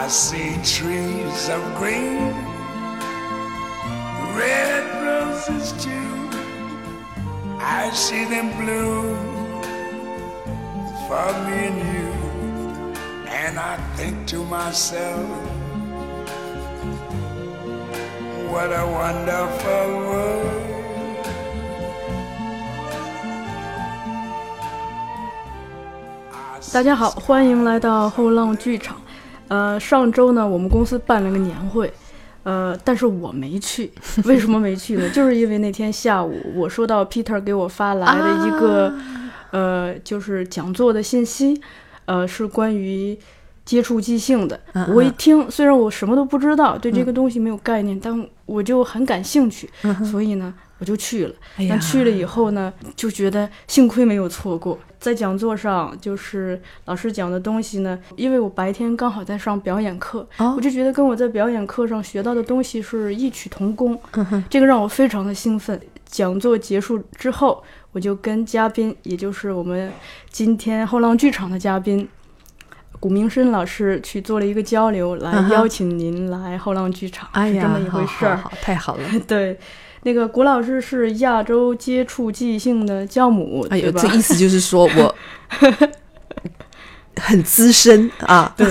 [0.00, 2.32] I see trees of green,
[4.34, 5.90] red roses too.
[7.60, 9.16] I see them bloom
[11.06, 12.12] for me and you.
[13.28, 15.28] And I think to myself,
[18.50, 20.62] what a wonderful world.
[26.72, 29.00] 大家好，欢迎来到后浪剧场。
[29.51, 31.91] 呃，上周呢，我们公司办了个年会，
[32.43, 33.91] 呃，但是我没去。
[34.23, 35.03] 为什么没去呢？
[35.11, 38.93] 就是因为那天下午，我收到 Peter 给我发来的一个，
[39.51, 41.61] 呃，就是讲座的信息，
[42.05, 43.19] 呃，是关于
[43.65, 44.57] 接触即兴的。
[44.93, 49.69] 我一听，虽然我什么都不知道，对这个东西没有概念，但我就很感兴趣，
[50.09, 51.33] 所以呢，我就去了。
[51.69, 54.77] 但去了以后呢，就觉得幸亏没有错过。
[54.99, 63.99] 在讲座上，就是老师讲的东西呢，因为我白天刚好在上表演课，我就觉得跟我在表演课上学到的东西是异曲同工，
[64.49, 65.79] 这个让我非常的兴奋。
[66.05, 67.63] 讲座结束之后，
[67.93, 69.91] 我就跟嘉宾，也就是我们
[70.29, 72.07] 今天后浪剧场的嘉宾
[72.99, 78.39] 古明生老师去做了一个交流，来邀请您来后浪剧场，是这么一回事儿。
[78.61, 79.57] 太好了， 对。
[80.03, 85.15] 那个古老师是亚洲接触即兴的教母，哎呦，这意思就是说我
[87.21, 88.53] 很资深啊。
[88.57, 88.67] 对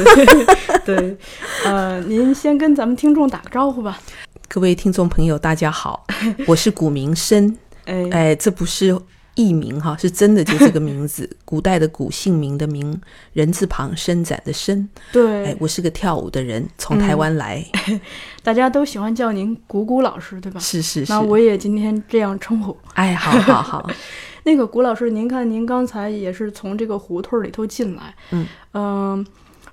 [0.84, 1.16] 对，
[1.64, 4.00] 呃，您先跟咱们听众打个招呼吧。
[4.48, 6.04] 各位听众朋友，大家好，
[6.48, 7.56] 我是古明生。
[7.86, 8.98] 哎哎，这不是。
[9.40, 13.00] 艺名哈是真的就这个名字， 古代的古姓名的名，
[13.32, 14.86] 人字旁伸展的伸。
[15.12, 17.64] 对，哎，我是个跳舞的人，从台湾来，
[18.44, 20.60] 大家都喜欢叫您古古老师，对吧？
[20.60, 21.12] 是是是。
[21.12, 22.76] 那我也今天这样称呼。
[22.94, 23.90] 哎，好好好。
[24.44, 29.26] 那个古老师，您看您刚才也是从这个胡同里头进来，嗯嗯。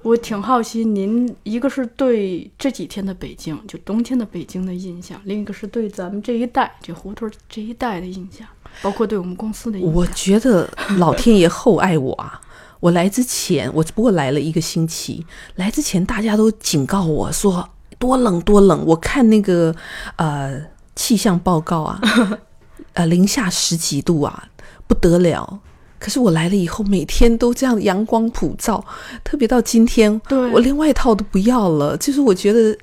[0.03, 8.47] 我挺好奇，您一个是对这几天的北京，就冬天的北京的印象，另一个是对咱们这一代这胡同这一代的印象，
[8.81, 9.79] 包括对我们公司的。
[9.79, 12.39] 我觉得老天爷厚爱我啊！
[12.79, 17.67] 我来之前，我只不过来了一个星期，来之前大家都警告我说
[17.97, 18.83] 多冷多冷。
[18.85, 19.75] 我看那个
[20.17, 20.61] 呃
[20.95, 21.99] 气象报告啊，
[22.93, 24.47] 呃零下十几度啊，
[24.87, 25.59] 不得了。
[25.99, 28.85] 可是我来了以后，每天都这样阳光普照，
[29.23, 30.21] 特别到今天，
[30.53, 31.97] 我连外套都不要了。
[31.97, 32.77] 就是我觉得，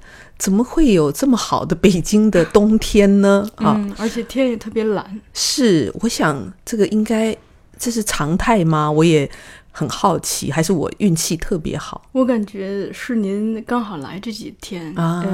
[0.44, 3.49] 怎么会有这么好的北京的冬天呢？
[3.55, 5.19] 啊，而且天也特别蓝。
[5.32, 7.34] 是，我想这个应该
[7.78, 8.91] 这是常态吗？
[8.91, 9.31] 我也
[9.72, 12.10] 很好奇，还是我运气特别好？
[12.12, 15.25] 我感觉是您刚好来这几天啊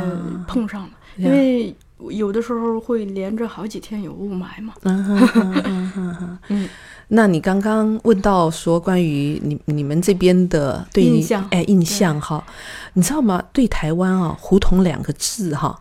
[0.47, 1.75] 碰上了，因为
[2.11, 4.73] 有的时候会连着好几天有雾霾嘛。
[4.85, 6.39] 嗯。
[7.13, 12.45] 那你刚刚问到说关于你你们这边的对印象，哎，印象哈，
[12.93, 13.43] 你知道吗？
[13.53, 15.77] 对台湾啊，胡同两个字哈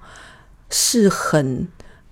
[0.72, 1.68] 是很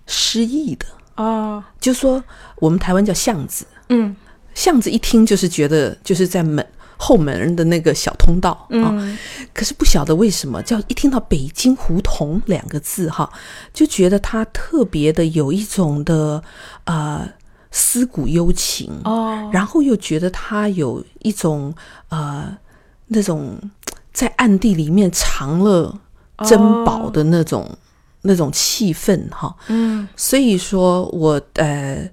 [0.06, 0.86] 诗意的
[1.16, 1.68] 啊。
[1.80, 2.24] 就说
[2.58, 4.16] 我们台湾叫巷子，嗯，
[4.54, 6.64] 巷子一听就是觉得就是在门
[6.96, 9.18] 后门的那个小通道啊。
[9.52, 13.28] 可是不晓得为什么叫一听到北京胡同两个字哈，
[13.74, 16.44] 就觉得它特别的有一种的
[16.84, 17.28] 啊。
[17.72, 21.74] 思古幽情哦，然后又觉得他有一种
[22.10, 22.58] 呃
[23.08, 23.60] 那种
[24.14, 26.00] 在暗地里面藏了
[26.46, 27.70] 珍宝的那种
[28.22, 32.10] 那种气氛哈，嗯，所以说我呃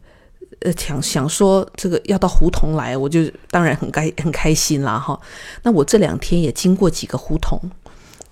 [0.61, 5.19] 呃想想说这个要到胡同来，我就当然很开 很开心啦哈。
[5.63, 7.61] 那我这两天也经过几个胡同，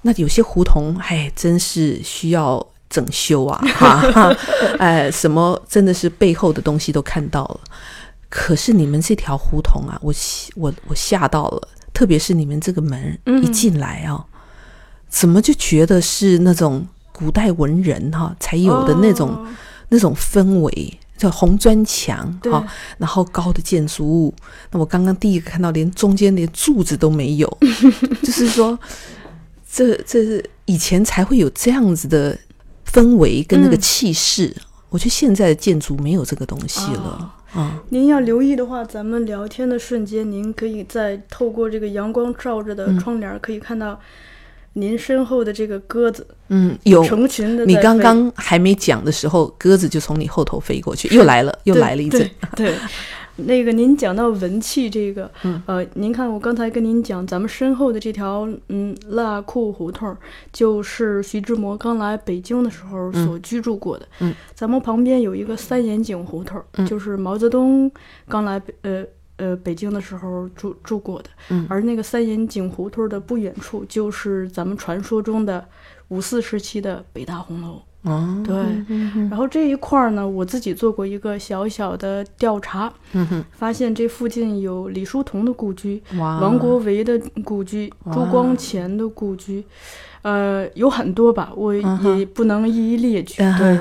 [0.02, 2.66] 那有些胡同哎真是需要。
[2.92, 4.36] 整修啊， 哈，
[4.78, 7.60] 哎，什么真的是背后的东西都看到了。
[8.28, 10.12] 可是你们这条胡同啊，我
[10.54, 14.22] 我我吓到了，特别是你们这个门一进来啊，
[15.08, 19.46] 怎么就觉得是那种古代文人哈才有的那种
[19.88, 22.66] 那种氛围，叫红砖墙哈，
[22.98, 24.34] 然后高的建筑物。
[24.70, 27.58] 那我刚刚第一个看到，连中间连柱子都没有，
[28.22, 28.78] 就是说，
[29.70, 32.38] 这这是以前才会有这样子的。
[32.92, 34.54] 氛围跟那个气势，
[34.90, 37.82] 我觉得现在的建筑没有这个东西了啊。
[37.88, 43.98] 您要留意的话，咱们聊天的瞬间，您可以在透过这个阳光照着的窗帘，可以看到
[44.74, 46.26] 您身后的这个鸽子。
[46.48, 47.64] 嗯，有成群的。
[47.64, 52.30] 你刚刚还没讲的时候，鸽子就从你后头飞过去，又来了，又来了一阵。
[52.54, 52.74] 对。
[53.36, 55.30] 那个，您讲到文气这个，
[55.66, 60.14] 呃，您看我刚才跟您讲，咱们身后的这条，嗯，腊库胡同，
[60.52, 64.06] 就是徐志摩刚来北京的时候所居住过的。
[64.20, 67.90] 嗯，咱们旁边有一个三眼井胡同，就是毛泽东
[68.28, 69.04] 刚来，呃，
[69.36, 71.30] 呃北京的时候住住过的。
[71.48, 75.66] 嗯，而那个三眼井胡同的不远处，就是咱们传说中的
[76.08, 77.80] 五四时期的北大红楼。
[78.02, 78.56] 哦，对，
[79.30, 82.92] 然后这一块儿呢，我自己做过一个小小的调查，
[83.52, 89.64] 发现这附近有李叔同的故居，王国维的故居，朱光潜的故居，
[90.22, 93.36] 呃，有很多吧，我也不能一一列举。
[93.36, 93.78] 对，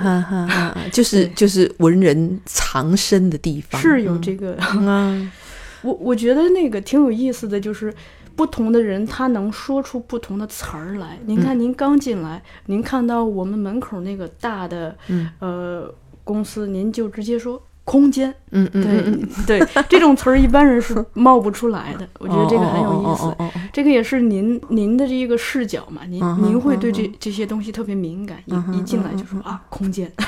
[0.91, 4.55] 就是就是文人藏身的地方，是有这个。
[5.81, 7.91] 我我觉得那个挺有意思的就是。
[8.35, 11.19] 不同的人，他能说出不同的词儿来。
[11.25, 14.95] 您看，您刚进来，您看到我们门口那个大的
[15.39, 15.93] 呃
[16.23, 18.33] 公司，您就直接说空间。
[18.51, 22.07] 嗯嗯，对对，这种词儿一般人是冒不出来的。
[22.19, 23.35] 我觉得这个很有意思。
[23.73, 30.11] 这个也是您您的这个视角嘛，您您会对这这些东西特别敏感，一一进来就说啊，空间。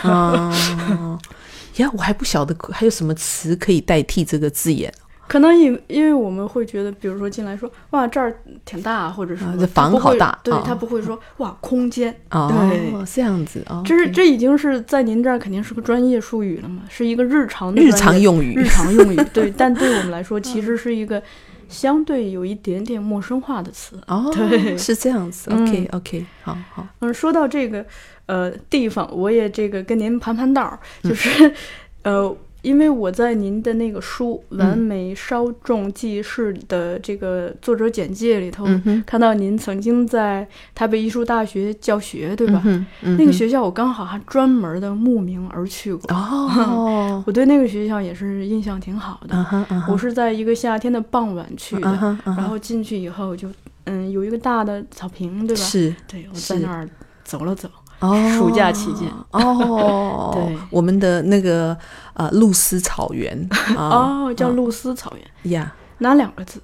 [1.77, 4.93] 呀，我还不晓得还有什么词可以代替这个字眼。
[5.27, 8.35] 可能因因为我们会觉得，比如说进来说哇这儿
[8.65, 21.21] 挺大，或者是这房好大，对他不会说 哇空间，对这样子啊，这是这已经是在您这儿肯定是个专业术语了嘛，是一个日常的日常用语，日常用语 对，但对我们来说其实是一个
[21.69, 27.83] 相对有一点点陌生化的词哦，对，是这样子，OK OK，好好，嗯，说到这个
[28.27, 31.51] 呃地方，我也这个跟您盘盘道，就是
[32.03, 32.35] 呃。
[32.63, 38.65] 因为我在您的那个书《完美稍纵即逝》的这个作者简介里头，
[39.05, 42.63] 看到您曾经在台北艺术大学教学，对吧？
[43.01, 46.15] 那个学校我刚好还专门的慕名而去过。
[46.15, 49.65] 哦， 我对那个学校也是印象挺好的。
[49.89, 53.49] 我是在一个夏天的傍晚去的，然后进去以后就
[53.83, 55.61] 嗯有一个大的草坪，对吧？
[55.61, 56.87] 是，对，我在那儿
[57.25, 57.69] 走了走。
[58.03, 59.07] 哦，暑假期间。
[59.31, 61.75] 哦，对，我们的那个
[62.13, 65.25] 呃露丝草原哦，叫露丝草原。
[65.53, 66.61] 呀，哪两个字？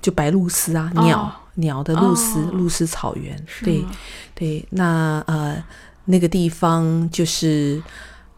[0.00, 3.84] 就白露丝啊，鸟鸟的露丝，露丝草原，对
[4.34, 5.62] 对，那呃
[6.06, 7.82] 那个地方就是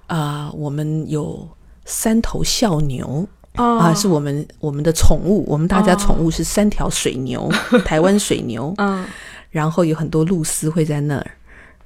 [0.06, 1.46] 啊，我们有
[1.85, 7.49] 三头笑牛啊，是我们我们的宠物，我们大家宠物是三条水牛，
[7.85, 9.05] 台湾水牛，嗯，
[9.50, 11.31] 然后有很多露丝会在那儿。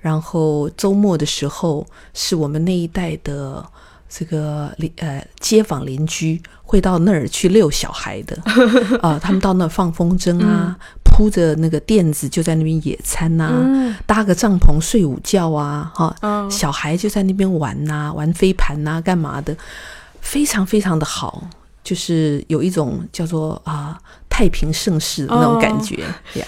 [0.05, 3.65] 然后周末的时候，是我们那一带的
[4.07, 8.37] 这个邻呃街坊邻居会到那儿去遛小孩的。
[9.01, 13.49] 啊，他们到那儿放风筝啊，铺着那个垫子就在那边野餐呐，
[14.05, 16.15] 搭个帐篷睡午觉啊，哈，
[16.51, 19.57] 小孩就在那边玩呐，玩飞盘呐，干嘛的，
[20.21, 21.43] 非常非常的好，
[21.83, 23.99] 就是有一种叫做啊
[24.29, 26.05] 太平盛世的那种感觉
[26.35, 26.45] 呀。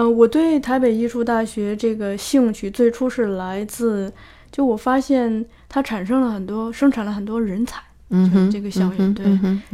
[0.00, 4.10] 嗯，我对台北艺术大学这个兴趣最初是来自，
[4.50, 7.82] 就我发现它产生了很多，生产了很多人才。
[8.08, 9.26] 嗯哼，这个校园对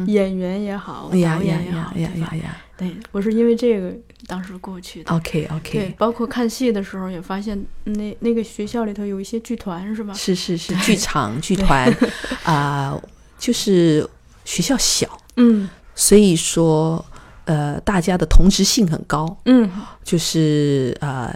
[0.06, 3.94] 演员也好，导演也好，呀呀呀，对我是因为这个
[4.26, 5.14] 当时过去的。
[5.14, 10.12] OK OK，对，包括看戏的时候也发现，那那个学校里头有一些剧团，是吧？
[10.12, 11.90] 是是是，剧场 剧团
[12.44, 13.00] 啊，
[13.38, 14.06] 就是
[14.44, 15.06] 学校小，
[15.36, 17.02] 嗯，所以说。
[17.46, 19.70] 呃，大家的同质性很高，嗯，
[20.02, 21.32] 就是呃，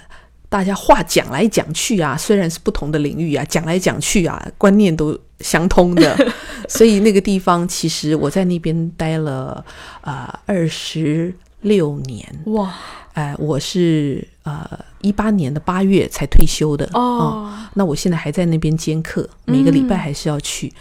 [0.49, 6.33] 大家话讲来讲去啊，虽然是不同的领域啊，讲来讲去啊，观念都相通的，
[6.69, 9.65] 所以那个地方其实我在那边待了
[10.01, 12.75] 啊二十六年，哇，
[13.13, 14.69] 哎，我是呃
[15.03, 16.91] 一八年的八月才退休的。
[16.93, 20.73] 哦，那我现在还在那边兼课，每个礼拜还是要去，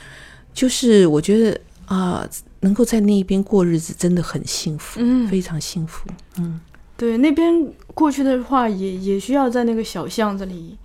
[0.56, 2.28] 就是我觉得啊。
[2.62, 6.60] 能够在那一边过日子真的很幸福，嗯，非常幸福，嗯，
[6.98, 10.78] 对，那边过去的话也也需要在那个小巷子里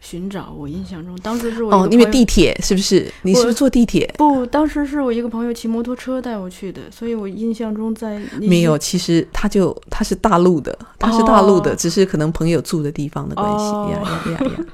[0.00, 0.54] 寻找。
[0.56, 3.12] 我印象中，当时是我哦，因为地铁是不是？
[3.22, 4.10] 你是不是坐地铁？
[4.16, 8.78] 不，当时是我一个朋友骑摩托车带我去的，所以我印象中在没有。
[8.78, 14.64] 其实他就他是大陆的，他是大陆的，只是可能朋友住的地方的关系呀呀呀呀。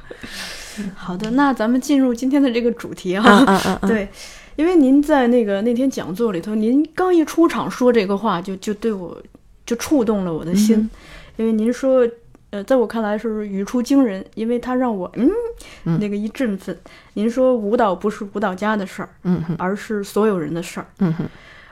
[0.94, 4.08] 好的，那咱们进入今天的这个主题哈，对。
[4.56, 9.20] 因为您在那个那天讲座里头，您刚一出场说这个话，就就对我
[9.66, 10.88] 就触动了我的心。
[11.36, 12.08] 因为您说，
[12.50, 15.28] 呃，在我看来是语出惊人，因为他让我嗯
[15.98, 16.76] 那个一振奋。
[17.14, 21.26] 您说舞蹈不是舞蹈家的事儿，嗯而是所有人的事儿，嗯哼，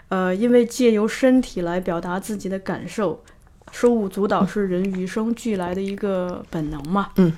[0.09, 3.23] 呃，因为借由身体来表达自己的感受，
[3.71, 7.33] 手舞足蹈是人与生俱来的一个本能嘛，嗯，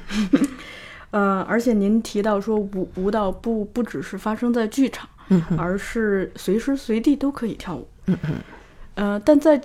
[1.12, 5.06] 呃，而且您提到说舞舞蹈不不只是发生在剧场。
[5.56, 7.88] 而是随时随地都可以跳舞。
[8.06, 8.34] 嗯嗯，
[8.94, 9.60] 呃，但在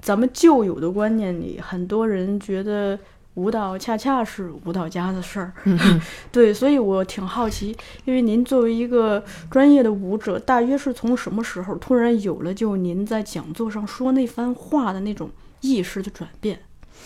[0.00, 2.98] 咱们旧有的观念里，很多人觉得
[3.34, 5.52] 舞蹈恰恰是舞蹈家的事儿。
[6.32, 16.60] 对，所以我挺好奇，因为您作为一个专业的舞者，大约是从什么时候突然有了就您在讲座上说那番话的那种意识的转变？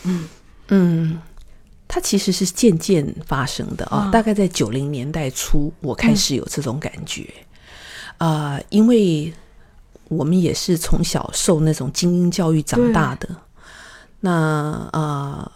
[0.05, 0.29] 嗯
[0.69, 1.19] 嗯。
[1.95, 7.29] 它其实是渐渐发生的啊，大概在九零年代初，我开始有这种感觉
[8.23, 9.33] 啊，因为
[10.07, 13.29] 我们也是从小受那种精英教育长大的，
[14.21, 14.31] 那
[14.93, 15.51] 啊，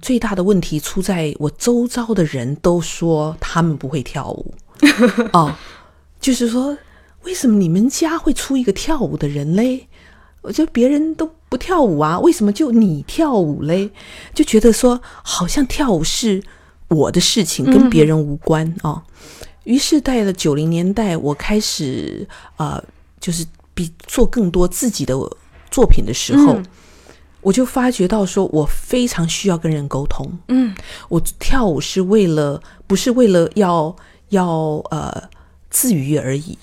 [0.00, 4.54] 最大的问题出在我周遭的人都说他们不会跳舞
[5.34, 5.54] 哦，
[6.18, 6.78] 就是说
[7.24, 9.86] 为什么你们家会出一个跳舞的人嘞？
[10.40, 13.90] 我觉得别人都不跳舞啊，为什么就你跳舞嘞？
[14.32, 16.42] 就觉得说好像跳舞是
[16.88, 19.04] 我的事情，跟别人无关啊。
[19.68, 22.82] 于是，在了九零年代，我开始啊，
[23.20, 23.44] 就是
[23.74, 25.14] 比做更多自己的
[25.70, 26.58] 作品的时候，
[27.42, 30.38] 我就发觉到说，我非常需要跟人沟通。
[30.48, 30.74] 嗯，
[31.10, 33.94] 我跳舞是为了，不是为了要
[34.30, 34.48] 要
[34.90, 35.28] 呃
[35.68, 36.56] 自娱而已。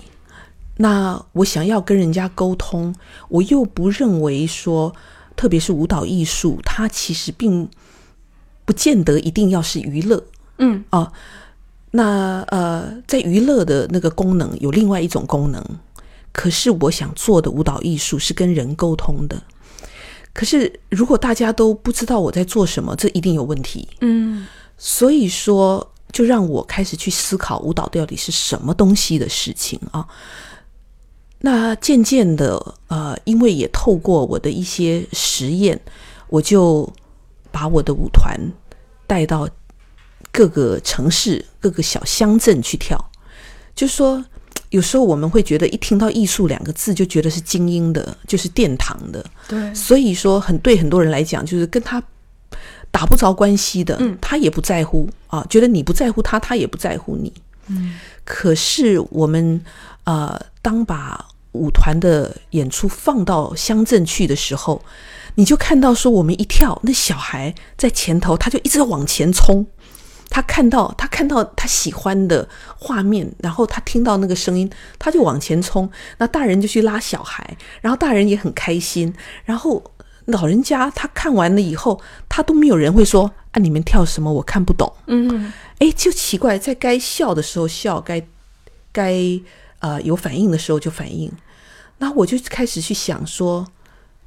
[0.77, 2.95] 那我想要跟人家沟通，
[3.29, 4.95] 我又不认为说，
[5.35, 7.69] 特别是舞蹈艺术，它其实并
[8.65, 10.24] 不见得一定要是娱乐。
[10.57, 11.13] 嗯，哦，
[11.97, 15.63] 那呃，在娱乐的那个功能有另外一种功能，
[16.33, 19.41] 可是我想做的舞蹈艺术是跟人沟通的。
[20.33, 23.87] 可是如果大家都不知道我在做什么，这一定有问题。
[24.01, 24.45] 嗯，
[24.77, 30.05] 所以说，就让我开始去思考舞蹈到底是什么东西的事情啊。
[31.39, 35.79] 那渐渐的，呃，因为也透过我的一些实验，
[36.27, 36.91] 我就
[37.51, 38.37] 把我的舞团
[39.07, 39.47] 带到
[40.36, 43.00] 各个城市、各个小乡镇去跳。
[43.74, 44.24] 就说
[44.70, 49.25] 有时候我们会觉得，一听到艺术两个字，就觉得是精英的，就是殿堂的。
[49.48, 52.04] 对，所以说很对很多人来讲，就是跟他
[52.92, 57.32] 打不着关系的，他也不在乎啊，觉得你不在乎他，他也不在乎你。
[57.68, 59.63] 嗯，可是我们
[60.04, 64.84] 呃，当把舞团的演出放到乡镇去的时候，
[65.36, 69.65] 你就看到说，我们一跳，那小孩在前头，他就一直往前冲。
[70.36, 72.46] 他看到他看到他喜欢的
[72.77, 75.89] 画面，然后他听到那个声音，他就往前冲。
[76.18, 79.13] 那大人就去拉小孩，然后大人也很开心。
[79.46, 79.82] 然后
[80.25, 84.30] 老人家他看完了以后，他都没有人会说：“啊，你们跳什么？
[84.34, 88.22] 我看不懂。”嗯，哎，就奇怪，在该笑的时候笑，该
[88.92, 89.13] 该
[89.80, 91.32] 呃有反应的时候就反应。
[92.00, 93.65] 那我就开始去想说，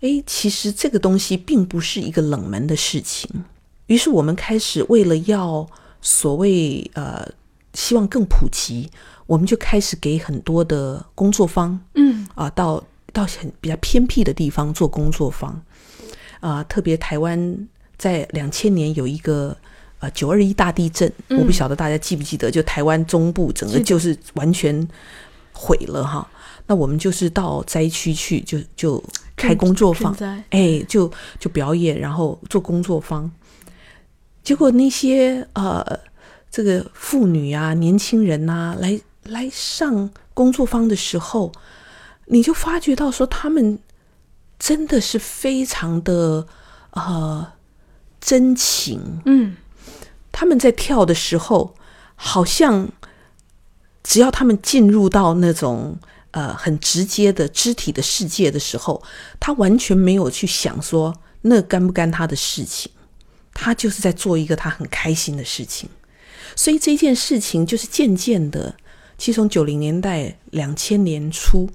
[0.01, 3.45] 哎，其实这个东西并不是一个冷门的事情。
[3.89, 5.69] 于是我们开始为了要
[6.01, 7.27] 所谓呃，
[7.75, 8.91] 希望更普及，
[9.27, 15.61] 我们就开始给很多的工作坊，嗯啊，到到很比较偏僻的地方做工作坊，
[16.41, 19.57] 啊，特别台湾在两千年有一个
[19.99, 24.87] 呃九二一大地震，我不晓得大家记不记得，就台湾中部整个就是完全
[25.53, 26.29] 毁了哈。
[26.67, 29.03] 那我们就是到灾区去，就就
[29.35, 30.15] 开工作坊，
[30.51, 33.31] 哎，就就表演，然后做工作坊。
[34.49, 35.85] 结果那些呃，
[36.51, 41.53] 这个妇女啊、年轻人呐，来来上工作坊的时候，
[42.29, 43.79] 你就发觉到说，他们
[44.59, 46.47] 真的是非常的
[46.93, 47.53] 呃
[48.23, 49.21] 真情。
[49.27, 49.55] 嗯，
[50.33, 51.75] 他们在跳的时候，
[52.17, 52.89] 好像
[54.03, 55.99] 只要他们进入到那种。
[56.31, 59.03] 呃，很直接的肢体的世界的时候，
[59.41, 62.93] 他完全没有去想说那干不干他的事情，
[63.55, 65.89] 他就是在做一个他很开心的事情。
[66.57, 68.75] 所以这件事情就是渐渐的，
[69.17, 71.69] 其实从九零年代、两千年初，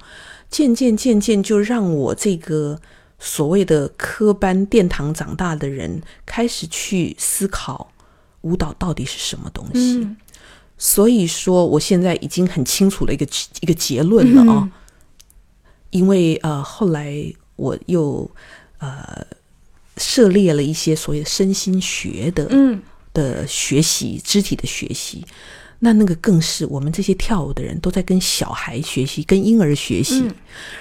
[0.50, 2.80] 渐渐渐渐就让我这个
[3.20, 7.92] 所谓的科班殿堂长大的人，开始去思考
[8.42, 10.08] 舞蹈到底是什么东西。
[10.78, 13.26] 所以说，我现在已经很清楚了一个
[13.62, 14.70] 一个结论了啊，
[15.92, 18.30] 因为呃，后来我又
[18.80, 19.26] 呃
[19.98, 22.82] 涉猎了一些所谓的身心学的嗯。
[23.14, 25.24] 的学习，肢体的学习，
[25.78, 30.28] 那那个更是我们这些跳舞的人都在跟小孩学习，跟婴儿学习，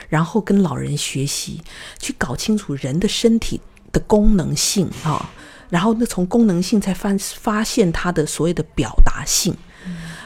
[0.08, 1.60] 然后跟老人学习，
[1.98, 3.60] 去搞清楚人的身体
[3.92, 5.30] 的功能性啊，
[5.68, 9.54] 然后那从功能性才发发现他的所谓的表达性。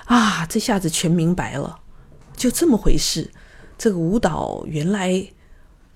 [0.04, 1.76] 啊，这下子全明白了，
[2.36, 3.28] 就这么回事。
[3.76, 5.26] 这个舞蹈原来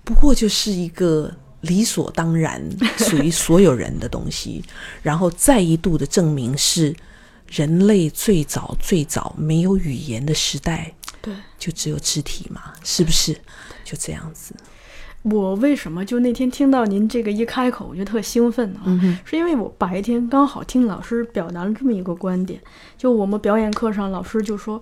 [0.03, 2.61] 不过就是一个理所当然
[2.97, 4.63] 属于所有人的东西，
[5.01, 6.95] 然后再一度的证明是
[7.47, 13.33] 人类最早最早没有语言的时代，对，就只有肢体嘛，是不是？
[13.83, 14.55] 就这样子。
[15.23, 19.19] 我为什么就那天听到您这个一开口我就特兴奋呢？
[19.23, 22.59] 是因为我白天刚好听老师表达了这么一个观点，
[22.97, 24.81] 就我们表演课上老师就说，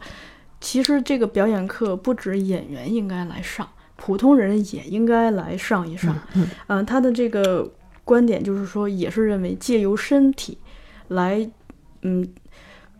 [0.61, 3.67] 其实这个表演课不止演员应该来上，
[3.99, 6.15] 普通人也应该来上一上。
[6.67, 7.71] 嗯，他的这个
[8.03, 10.57] 观点就是说，也是认为借由身体
[11.09, 11.47] 来，
[12.01, 12.27] 嗯，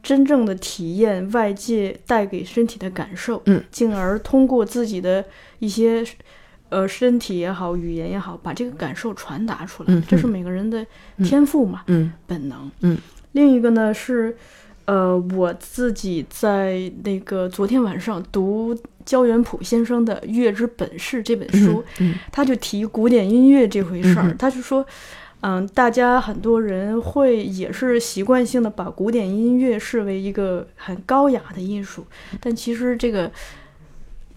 [0.04, 5.26] 真正的体验外界带给身体的感受，嗯，进而通过自己的
[5.60, 6.06] 一些。
[6.72, 10.86] 呃，身体也好，语言也好，把这个感受传达出来，这是每个人的
[11.24, 12.70] 天赋嘛，嗯本能。
[12.82, 12.96] 嗯，
[13.32, 14.38] 另一个呢是，
[14.90, 21.84] 呃，我自己在那个昨天晚上读焦元溥先生的《乐之本事》这本书，
[22.32, 24.84] 他就提古典音乐这回事儿，他就说，
[25.42, 32.04] 嗯，大家很多人会也是习惯性的把古典音乐视为一个很高雅的艺术，
[32.42, 33.32] 但其实这个。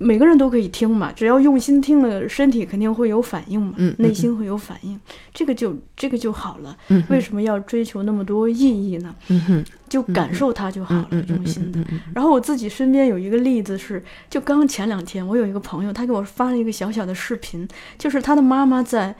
[0.02, 4.98] 每个人都可以听嘛，只要用心听了，身体肯定会有反应嘛，内心会有反应，
[5.32, 6.76] 这个就这个就好了。
[7.08, 9.14] 为什么要追求那么多意义呢？
[9.88, 11.78] 就感受它就好了，用心的。
[12.14, 17.66] 然后我自己身边有一个例子是，就刚前两天，我有一个朋友，他给我发了一个小小的视频，
[17.96, 19.14] 就是他的妈妈在。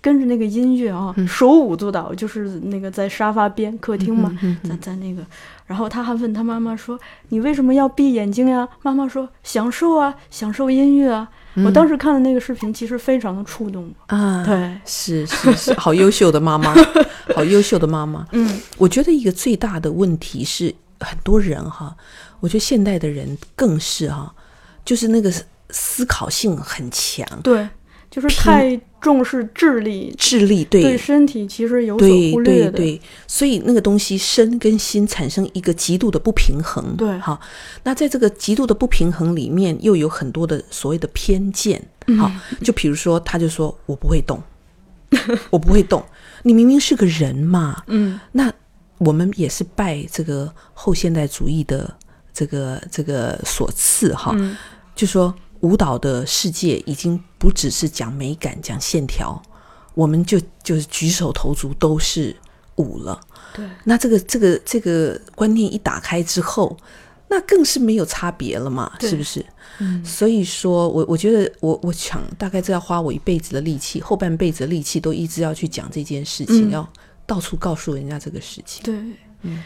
[0.00, 5.26] 跟着那个音乐啊，手舞足蹈，就是那个在沙发边客厅嘛，在在那个，
[5.68, 6.98] 然后他还问他妈妈说
[7.28, 11.28] ：“你为什么要闭眼睛呀？”妈妈说：“享受啊，享受音乐啊。”
[11.64, 14.42] 我当时看的那个视频，其实非常的触动啊。
[14.46, 16.74] 对，是是是，好优秀的妈妈，
[17.36, 18.26] 好优秀的妈妈。
[18.32, 21.94] 嗯，我觉得一个最大的问题是，很多人哈，
[22.40, 24.34] 我觉得现代的人更是哈，
[24.86, 25.30] 就是那个
[25.68, 27.26] 思考性很强。
[27.42, 27.68] 对。
[28.10, 37.38] 就是太重视智力，智力对对身体其实有所忽略的，对对对，所以那个东西身跟心产生一个极度的不平衡，对好，
[37.84, 41.80] 那在这个极度的不平衡里面，又有很多的所谓的偏见，
[42.18, 42.30] 好，
[42.62, 44.42] 就比如说，他就说我不会动，
[45.50, 46.02] 我不会动，
[46.42, 48.50] 你明明是个人嘛，嗯，那
[48.96, 51.94] 我们也是拜这个后现代主义的
[52.32, 54.34] 这个这个所赐哈，
[54.96, 55.34] 就说。
[55.60, 59.40] 舞蹈的世界已经不只是讲美感、讲线条，
[59.94, 62.36] 我们就就是举手投足都是
[62.76, 63.20] 舞了。
[63.54, 66.76] 对，那这个这个这个观念一打开之后，
[67.28, 68.92] 那更是没有差别了嘛？
[69.00, 69.44] 是不是？
[69.80, 70.04] 嗯。
[70.04, 76.88] 所以说我我觉得我我想大概这要花我一辈子的力气，后半辈子的力气都一直要去讲这件事情，要
[77.26, 78.82] 到处告诉人家这个事情。
[78.84, 78.94] 对，
[79.42, 79.64] 嗯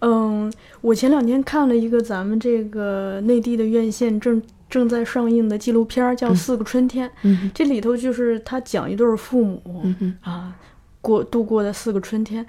[0.00, 4.42] 嗯，我前两天看了一个咱们这个内地的院线正。
[4.74, 7.08] 正在上映的纪录片叫《四个春天》，
[7.54, 9.62] 这里头就是他讲一对父母
[10.20, 10.52] 啊
[11.00, 12.44] 过度过的四个春天。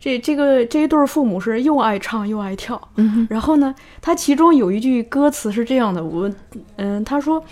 [0.00, 2.80] 这这个这一对父母是又爱唱又爱跳。
[3.28, 6.32] 然后呢，他其中有一句歌词是这样的：我
[6.76, 7.44] 嗯，他说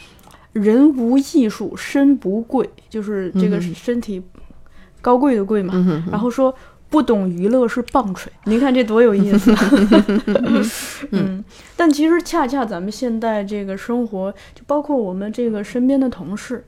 [0.53, 4.23] 人无艺术身不贵，就是这个身体
[5.03, 5.75] 高贵的贵嘛。
[6.11, 6.55] 然后说。
[6.95, 9.53] 不懂娱乐是棒槌，您看这多有意思。
[11.11, 11.45] 嗯，
[11.77, 16.65] 但其实恰恰咱们现在这个生活，就包括我们这个身边的同事，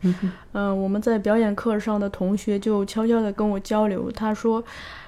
[0.51, 4.61] 嗯，我们在表演课上的同学就悄悄的跟我交流，他说，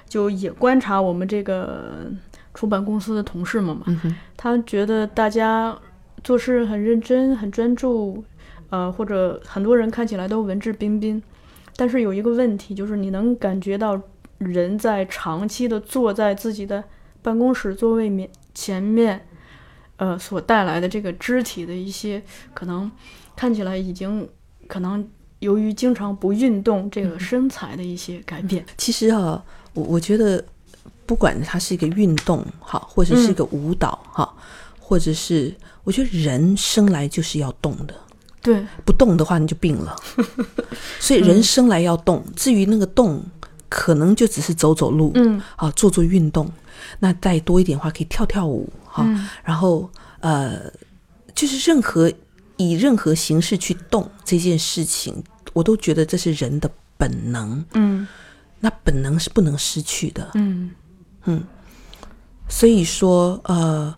[0.07, 2.09] 就也观察我们这个
[2.53, 3.83] 出版公司的同事们嘛，
[4.37, 5.77] 他觉得大家
[6.23, 8.23] 做事很认真、很专注，
[8.69, 11.21] 呃，或者很多人看起来都文质彬彬，
[11.75, 14.01] 但是有一个问题，就是你能感觉到。
[14.39, 16.83] 人在长期的坐在自己的
[17.21, 19.27] 办公室座位面前面，
[19.97, 22.23] 呃，所带来的这个肢体的一些
[22.53, 22.89] 可能
[23.35, 24.27] 看起来已经
[24.67, 25.05] 可能
[25.39, 28.65] 由于经常不运动，这个身材的一些改变。
[28.77, 30.41] 其实啊，我我觉得
[31.05, 34.33] 不管它是一个运动哈，或者是一个舞蹈哈，
[34.79, 37.93] 或者是我觉得人生来就是要动的，
[38.41, 39.93] 对，不动的话你就病了。
[40.97, 43.21] 所以人生来要动，至于那个动。
[43.69, 46.51] 可能就只是走走路，嗯，啊，做做运动，
[46.99, 49.07] 那再多一点的话，可以跳跳舞，哈，
[49.43, 50.71] 然后呃，
[51.35, 52.11] 就是任何
[52.57, 58.07] 以任何形式去动这件事情，我都觉得这是人的本能，嗯，
[58.59, 60.71] 那本能是不能失去的，嗯。
[61.25, 61.43] 嗯，
[62.47, 63.93] 所以说呃，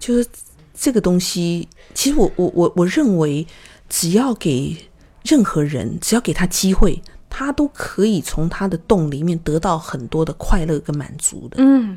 [0.00, 0.26] 就是
[0.74, 3.46] 这个东西，其实我我我我认为，
[3.88, 4.76] 只要给
[5.22, 7.00] 任何人，只要给他机会。
[7.30, 11.56] 他都可以从他的洞里面得到很多的快乐跟满足的。
[11.58, 11.96] 嗯。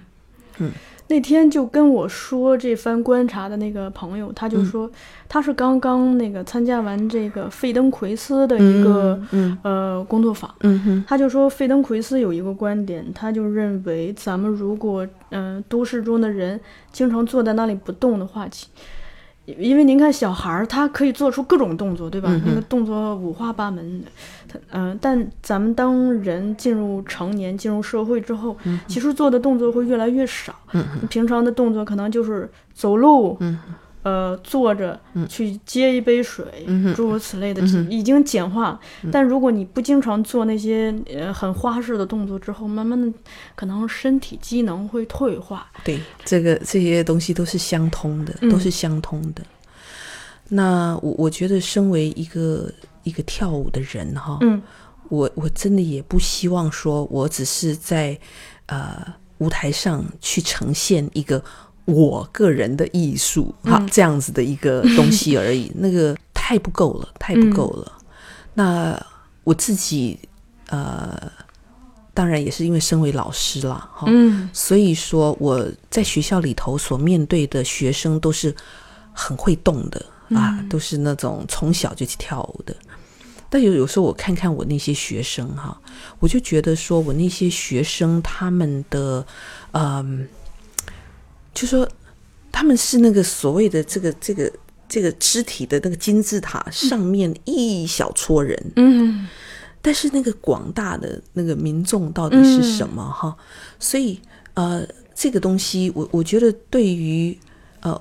[0.60, 0.72] 嗯，
[1.08, 4.88] 那天就跟我说这番观察的那个朋友，他就说
[5.28, 9.20] 他是刚刚那个参加完这个费登奎斯的一个
[9.64, 10.54] 呃工作坊。
[10.60, 18.48] 嗯哼，他就说费登奎斯有一个观点，他就认为咱们如果嗯都市中的人经常坐在那里不动的话，
[19.46, 22.30] 因为您看小孩儿，他可以做出各种动作，对吧？
[22.46, 24.08] 那个动作五花八门的，
[24.48, 28.56] 他嗯，但咱们当人进入成年、进入社会之后，
[28.88, 30.56] 其实做的动作会越来越少。
[30.72, 33.36] 嗯，平常的动作可能就是走路。
[33.42, 33.60] 嗯。
[34.04, 36.46] 呃，坐着去接一杯水，
[36.94, 38.78] 诸如此类的，已经简化。
[39.10, 43.18] 但如果你不经常做那些呃很花式的动作之后，慢慢的，
[43.56, 45.72] 可能身体机能会退化。
[45.86, 49.42] 对，这个这些东西都是相通的，都是相通的。
[50.50, 52.70] 那我我觉得，身为一个
[53.04, 54.62] 一个跳舞的人哈，嗯，
[55.08, 58.20] 我我真的也不希望说我只是在
[58.66, 59.02] 呃
[59.38, 61.42] 舞台上去呈现一个。
[61.86, 67.92] 我个人的艺术，哈，这样子的一个东西而已， 那个太不够了，太不够了。
[68.54, 68.98] 那
[69.44, 70.18] 我自己，
[70.70, 71.30] 呃，
[72.14, 74.08] 当然也是因为身为老师啦，哈，
[74.54, 78.56] 所以说我在学校里头所面对的学生都是
[79.12, 82.74] 很会动的啊，都是那种从小就去跳舞的。
[83.50, 85.78] 但有有时候我看看我那些学生哈，
[86.20, 89.26] 我就觉得说我那些学生他们的，
[89.72, 90.26] 嗯。
[91.54, 91.88] 就说
[92.52, 94.52] 他们是那个所谓的这个这个
[94.90, 99.28] 这个肢体的那个金字塔上面一小撮人，嗯，
[99.82, 103.36] 但是那个广大的那个民众到底是什么哈？
[103.80, 104.20] 所以
[104.54, 104.86] 呃，
[105.16, 107.38] 这个东西我我觉得对于
[107.82, 108.00] 呃，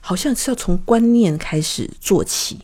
[0.00, 2.58] 好像是要从观念开始做起，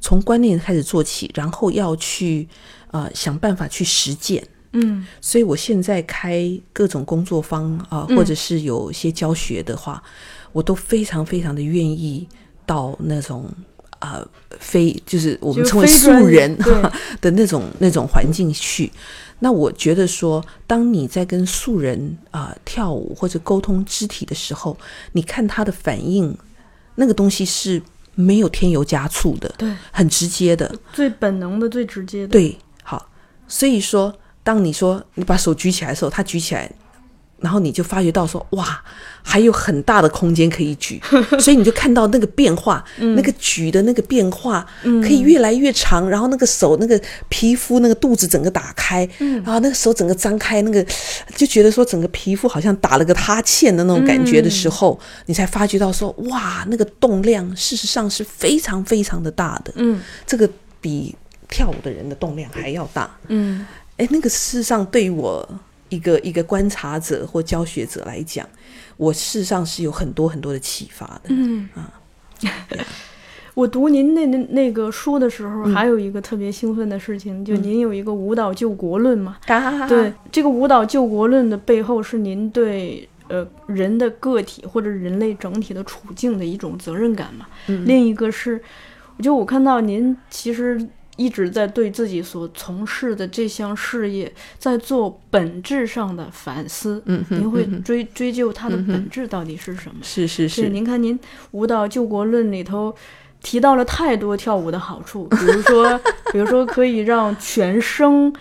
[0.00, 2.48] 从观念开始做起，然后要去
[2.90, 4.46] 呃想办法去实践。
[4.72, 10.02] 嗯，所以我现在开各种工作坊啊，或者是有一些教学的话，
[10.52, 12.28] 我都非常非常的愿意
[12.66, 13.50] 到那种
[13.98, 14.22] 啊
[14.60, 16.54] 非就是我们称为素人
[17.20, 18.92] 的那种那种环境去。
[19.40, 24.76] 那我觉得说，当你在跟素人啊跳舞或者沟通肢体的时候，
[25.12, 26.36] 你看他的反应，
[26.96, 27.80] 那个东西是
[28.14, 32.28] 没有添油加醋的，对，很直接的，最本能的、最直接的。
[32.28, 33.08] 对，好，
[33.48, 34.14] 所以说。
[34.48, 36.70] 当你说你把手举起来的时候，他举起来，
[37.38, 38.82] 然后你就发觉到说哇，
[39.22, 40.98] 还有很大的空间可以举，
[41.38, 44.66] 所以你就看到那个变化，那个举的那个变化
[45.02, 50.82] 可以越来越长，然后那个手那个皮肤那个肚子整个打开，然后那个手整个张开，那个
[51.36, 60.48] 就觉得说整个皮肤好像打了个哈欠的那种感觉的时候，你才发觉到说哇，那个动量事实上是非常非常的大的，嗯，这个
[60.80, 61.14] 比
[61.50, 63.66] 跳舞的人的动量还要大，嗯。
[63.98, 65.46] 哎，那个事实上对于我
[65.88, 68.48] 一个一个观察者或教学者来讲，
[68.96, 71.30] 我事实上是有很多很多的启发的。
[71.34, 71.92] 嗯啊，
[73.54, 79.36] 我读您那那那个书的时候，还有一个特别兴奋的事情，就您有一个舞蹈救国论嘛？
[79.88, 87.46] 对，这个舞蹈救国论的背后是您对呃人的个体或者人类整体的处境的一种责任感嘛？
[87.66, 88.62] 另一个是，
[89.20, 90.88] 就我看到您其实。
[91.18, 97.02] 一直在对自己所从事的这项事业在做本质上的反思。
[97.06, 99.96] 嗯，您会追追究它的本质到底是什么？
[100.02, 100.68] 是是是。
[100.68, 101.18] 您看，您
[101.50, 102.94] 《舞蹈救国论》里头
[103.42, 106.00] 提到了太多跳舞的好处，比如说，
[106.32, 108.32] 比如说可以让全身。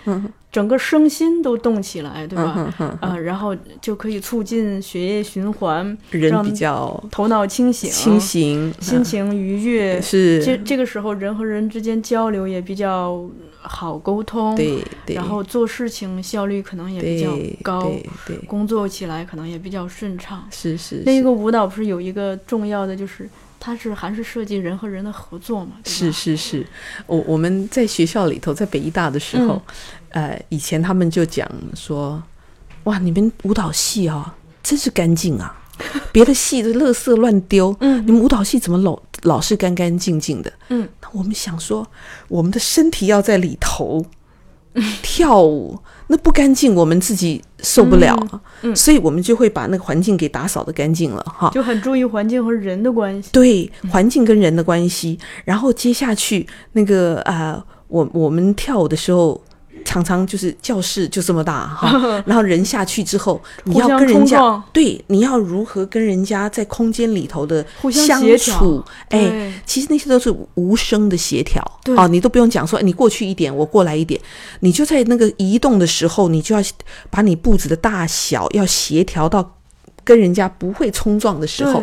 [0.58, 2.74] 整个身心都动起来，对吧？
[3.00, 10.02] 啊，然后就可以促进血液循环，人比较头脑清醒，清醒，心情愉悦。
[10.02, 13.24] 是这这个时候，人和人之间交流也比较
[13.62, 17.92] 好沟通，对，然后做事情效率可能也比较高，
[18.26, 20.44] 对，工作起来可能也比较顺畅。
[20.50, 21.04] 是是。
[21.06, 23.30] 那一个舞蹈不是有一个重要的就是。
[23.60, 25.74] 它是还是涉及人和人的合作嘛？
[25.84, 26.66] 是是是，
[27.06, 29.62] 我我们在学校里头，在北医大的时候，
[30.10, 32.22] 呃，以前他们就讲说，
[32.84, 35.56] 哇，你们舞蹈系啊，真是干净啊，
[36.12, 40.54] 别的系的垃圾乱丢，嗯，你们舞蹈系怎么老老是干干净净的？
[40.70, 41.88] 嗯，那我们想说，
[42.28, 44.06] 我们的身体要在里头。
[45.02, 45.78] 跳舞
[46.08, 48.18] 那不干净，我们自己受不了，
[48.62, 59.42] 嗯，所以我们就会把那个环境给打扫的干净了，哈，就很注意环境和人的关系，对，环境跟人的关系，然后接下去那个啊，我我们跳舞的时候。
[59.88, 61.90] 常常就是教室就这么大哈，
[62.28, 68.84] 然后人下去之后，你要跟人家对，你要如何跟人家在空间里头的相处？
[69.08, 71.64] 哎，其实那些都是无声的协调
[71.96, 74.20] 哦，你都不用讲说，你过去一点，我过来一点，
[74.60, 76.62] 你就在那个移动的时候，你就要
[77.10, 79.56] 把你步子的大小要协调到
[80.04, 81.82] 跟人家不会冲撞的时候，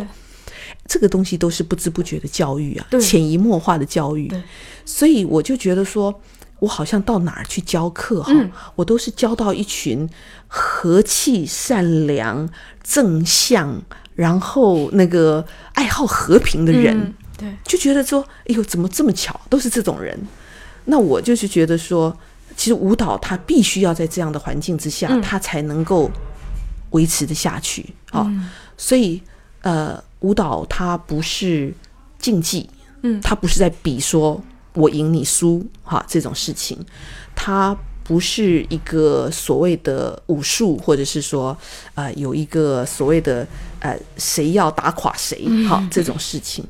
[0.87, 4.31] 这个东西都是不知不觉的教育啊，潜移默化的教育。
[4.85, 6.13] 所以我就觉得说。
[6.59, 8.33] 我好像到哪儿去教课哈，
[8.75, 10.09] 我都是教到一群
[10.47, 12.49] 和气、善良、
[12.83, 13.81] 正向，
[14.15, 20.17] 然后那个爱好和平的人，对，就觉得说，哎呦，怎么这么巧，都是这种人。
[20.85, 22.15] 那我就是觉得说，
[22.55, 26.09] 其实舞蹈它必须要在这样的环境之下，它才能够
[26.91, 28.31] 维持的下去啊。
[28.77, 29.21] 所以，
[29.61, 31.73] 呃，舞蹈它不是
[32.19, 32.69] 竞技，
[33.01, 34.41] 嗯，它不是在比说
[34.75, 36.77] 我赢你输哈这种事情，
[37.35, 37.75] 它。
[38.07, 41.57] 不是一个所谓的武术，或者是说，
[41.95, 43.47] 呃，有一个所谓的
[43.79, 46.63] 呃，谁要打垮谁，哈这种事情。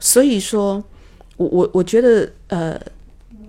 [0.00, 0.82] 所以说，
[1.36, 2.80] 我我我觉得，呃，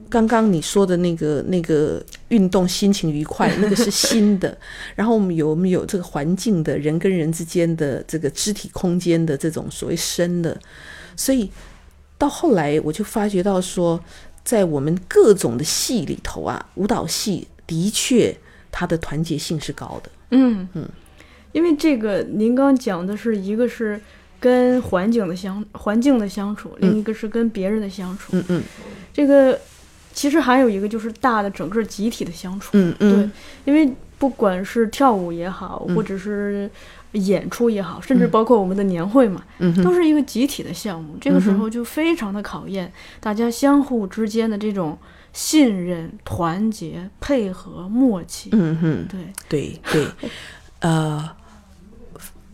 [0.10, 4.58] 刚刚你说的那个那个运动心情愉快， 那个是新的。
[4.94, 10.60] 然后我们有我们有这个环境的人跟人之间的这个肢体空间的这种所谓深的，
[11.16, 11.50] 所以
[12.20, 14.00] 到后来我就发觉到说。
[14.42, 18.36] 在我们各种的戏里头啊，舞蹈戏的确
[18.72, 20.10] 它的团结性是高的。
[20.32, 20.90] 嗯嗯，
[21.52, 24.02] 因为这个您刚讲的是一个是
[24.40, 28.32] 跟环境的相环境的相处，另一个是跟别人的相处。
[28.32, 28.64] 嗯嗯，
[29.14, 29.60] 这个
[30.14, 32.70] 其实还有一个就是大的整个集体的相处。
[32.74, 33.30] 嗯嗯，
[33.66, 36.68] 对，因为不管是跳舞也好，或者是。
[37.14, 39.44] 演出也好，甚至包括我们的年会嘛，
[39.84, 41.18] 都是一个集体的项目。
[41.20, 44.96] 这个时候就非常的考验大家相互之间的这种
[45.34, 48.50] 信任、团结、配合、默契。
[48.52, 50.08] 嗯哼，对对对，
[50.82, 51.28] 呃，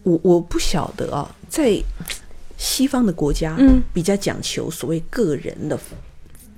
[0.03, 1.77] 我我不晓得啊，在
[2.57, 5.77] 西方的国家，嗯，比较讲求所谓个人的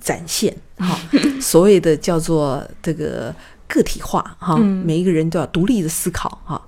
[0.00, 0.96] 展现，哈，
[1.42, 3.34] 所谓的叫做这个
[3.66, 6.62] 个体化，哈，每一个人都要独立的思考，哈。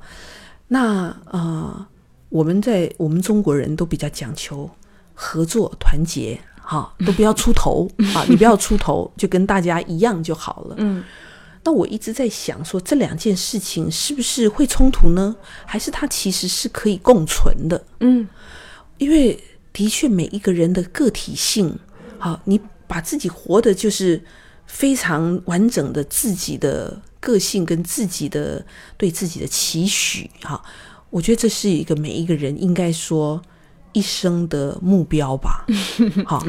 [0.72, 1.86] 那呃，
[2.28, 4.70] 我们在我们中国人都比较讲求
[5.14, 10.76] 合作团结，哈， 都不要出头啊，你不要出头，就跟大家一样就好了。
[10.78, 11.02] 嗯，
[11.64, 15.34] 那我一直在想说，这两件事情是不是会冲突呢？
[15.66, 17.84] 还是它其实是可以共存的？
[17.98, 18.28] 嗯，
[18.98, 21.76] 因为的确每一个人的个体性，
[22.16, 24.22] 好，你把自己活的就是
[24.66, 27.02] 非常完整的自己的。
[27.20, 28.64] 个性跟自己的
[28.96, 30.60] 对自己的期许，哈，
[31.10, 33.40] 我觉得这是一个每一个人应该说
[33.92, 35.66] 一生的目标吧，
[36.26, 36.44] 好，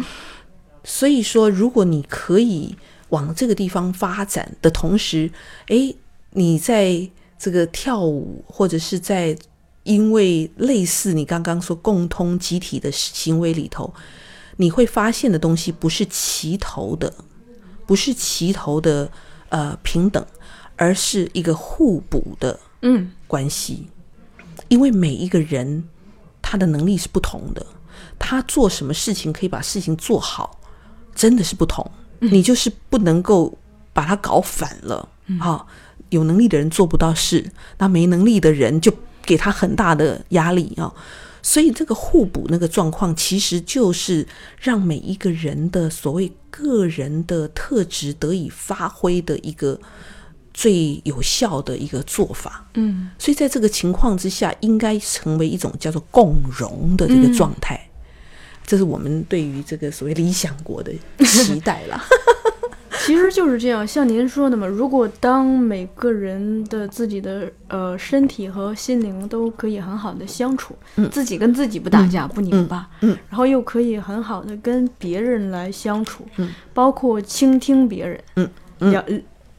[0.84, 2.76] 所以说，如果你可以
[3.10, 5.30] 往这个地方发展的同时，
[5.68, 5.94] 哎，
[6.32, 9.38] 你在这个跳舞或者是在
[9.84, 13.94] 因为类似你刚刚说共通集体的行为里头，
[14.58, 17.14] 你会发现的东西不是齐头的，
[17.88, 19.12] 不是齐头的，
[19.50, 20.24] 呃，平等。
[20.76, 23.88] 而是一个互补的嗯关系，
[24.68, 25.84] 因为每一个人
[26.42, 27.66] 他的能力是不同的，
[28.18, 30.60] 他做什么事情可以把事情做好，
[31.14, 31.90] 真的是不同。
[32.20, 33.58] 你就是不能够
[33.94, 35.66] 把它搞反了啊！
[36.10, 40.94] 有能力的人做不到事，那没能力的人就给他很大的压力啊！
[41.42, 44.28] 所以这个互补那个状况，其实就是
[44.60, 49.80] 让每一个人的所谓个人的特质得以发挥的一个。
[50.54, 57.80] 最有效的一个做法，嗯，所以在这个情况之下，应该成为一种叫做共荣的这个状态，
[58.66, 60.92] 这是我们对于这个所谓理想国的
[61.26, 62.04] 期待啦。
[63.04, 70.76] 其实就是这样，像您说的嘛，如果当每个人的自己的呃身体和心灵都可以很好的相处，
[71.10, 79.04] 自己跟自己不打架不拧巴，嗯，然后又可以很好的跟别人来相处，嗯，包括倾听别人，嗯，了。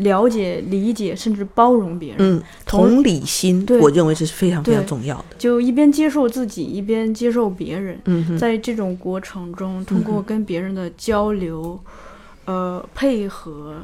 [0.02, 5.36] 了解、理解，甚至包容别人，嗯，同理心，我认为这是非常非常重要的。
[5.38, 8.00] 就一边接受自己，一边接受别人。
[8.04, 11.78] 嗯，在这种过程中，通过跟别人的交流，
[12.44, 13.76] 呃，配合，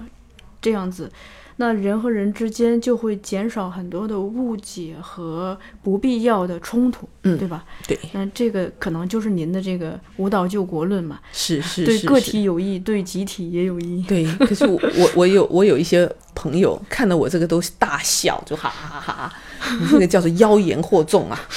[0.61, 1.11] 这样子。
[1.61, 7.65] 那人和人之间就会减少很多的误解和不必要的冲突，嗯，对吧？
[7.85, 11.19] 对，那这个可能就是您的这个舞蹈救国论嘛？
[11.33, 14.05] 是 是，对个体有益，对集体也有益。
[14.05, 19.13] 对，可是我我我有我有一些朋友看到我这个都是大笑，就哈哈哈
[19.59, 21.41] 哈，你这个叫做妖言惑众啊！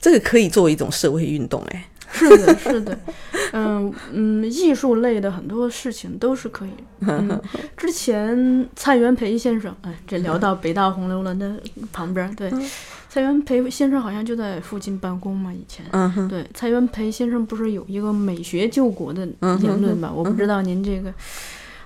[0.00, 1.84] 这个可以作为一种社会运动，哎。
[2.10, 2.98] 是的，是的，
[3.54, 6.70] 嗯嗯，艺术类的很多事情都是可以。
[7.00, 7.40] 嗯，
[7.76, 11.60] 之前蔡元培先生，哎，这聊到北大红楼轮的
[11.92, 12.50] 旁边，对，
[13.08, 15.84] 蔡元培先生好像就在附近办公嘛，以前。
[15.92, 19.26] 嗯对，蔡元培先生不是有一个美学救国的
[19.60, 20.12] 言论吧？
[20.14, 21.12] 我不知道您这个，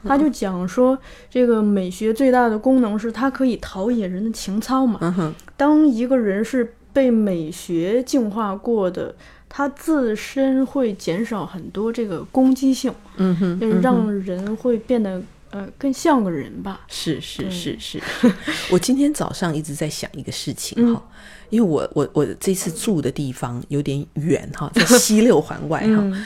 [0.05, 0.99] 他就讲说，
[1.31, 4.99] 这个美学最大的功能是它可以陶冶人的情操嘛。
[5.03, 9.15] 嗯当一个人是被美学净化过的。
[9.55, 16.81] 它自身会减少很多这个攻击性，嗯哼，就是让人会变得呃更像个人吧。
[16.89, 18.01] 是是是是，
[18.71, 21.03] 我今天早上一直在想一个事情哈，
[21.51, 26.25] 因为我我我这次住的地方有点远哈，在西六环外哈，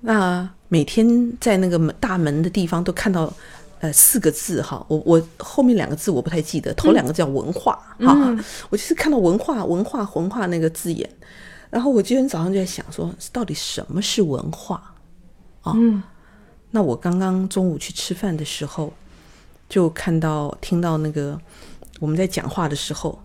[0.00, 3.32] 那每天在那个门大门的地方都看到。
[3.78, 8.16] 呃，四个字哈，我我后面两个字我不太记得，头两个叫文化哈，
[8.70, 11.06] 我就是看到文化文化文化那个字眼，
[11.76, 14.82] 然后我今天早上就在想说，到底什么是文化
[15.60, 15.74] 啊？
[16.70, 18.90] 那我刚刚中午去吃饭的时候，
[19.68, 21.38] 就看到听到那个
[22.00, 23.22] 我们在讲话的时候，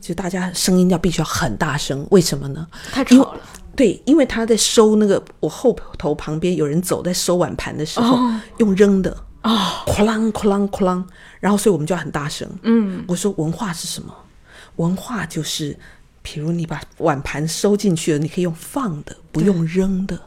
[0.00, 2.66] 就大家声音要必须要很大声，为什么呢？
[2.90, 3.40] 太吵了。
[3.76, 8.16] 对，因为他在收那个我后头旁边有人走在收碗盘的时候
[8.56, 9.14] 用扔的。
[9.42, 11.04] 啊，哐啷哐啷哐啷，
[11.38, 12.50] 然后所以我们就要很大声。
[12.62, 14.14] 嗯，我说文化是什么？
[14.76, 15.78] 文化就是，
[16.22, 20.20] 比如你把碗盘收进去了，你可以用放的，不用扔的，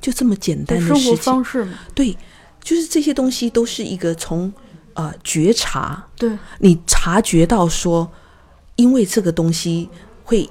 [0.00, 1.78] 就这么简单的生活方式嘛。
[1.94, 2.16] 对，
[2.62, 4.52] 就是这些东西都是一个从
[4.94, 8.10] 呃觉察，对你察觉到说，
[8.76, 9.88] 因为这个东西
[10.24, 10.48] 会。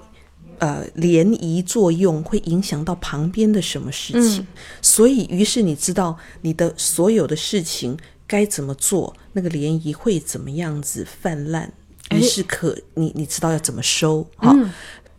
[0.57, 4.47] 呃，涟漪作用会影响到旁边的什么事情，
[4.81, 11.73] 所以于是你知道你的所有的事情该怎么做，那个涟漪会怎么样子泛滥，
[12.11, 14.55] 于是可你你知道要怎么收哈，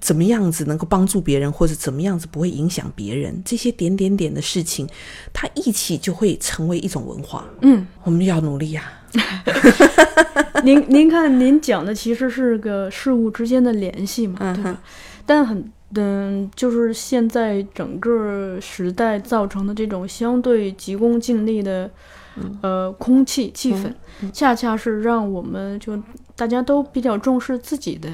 [0.00, 4.88] 怎么样子能够帮助别人，或者怎么样子不会影响别人，这些点点点的事情，
[5.32, 7.44] 它一起就会成为一种文化。
[7.62, 8.90] 嗯，我们要努力 呀。
[10.62, 14.80] 您您看，您讲的其实是个事物之间的联系嘛，对吧？
[15.24, 21.90] 但很嗯，就是现在整个时代造成的这种相对急功近利的
[22.62, 23.92] 呃空气气氛，
[24.32, 26.00] 恰恰是让我们就
[26.34, 28.08] 大家都比较重视自己的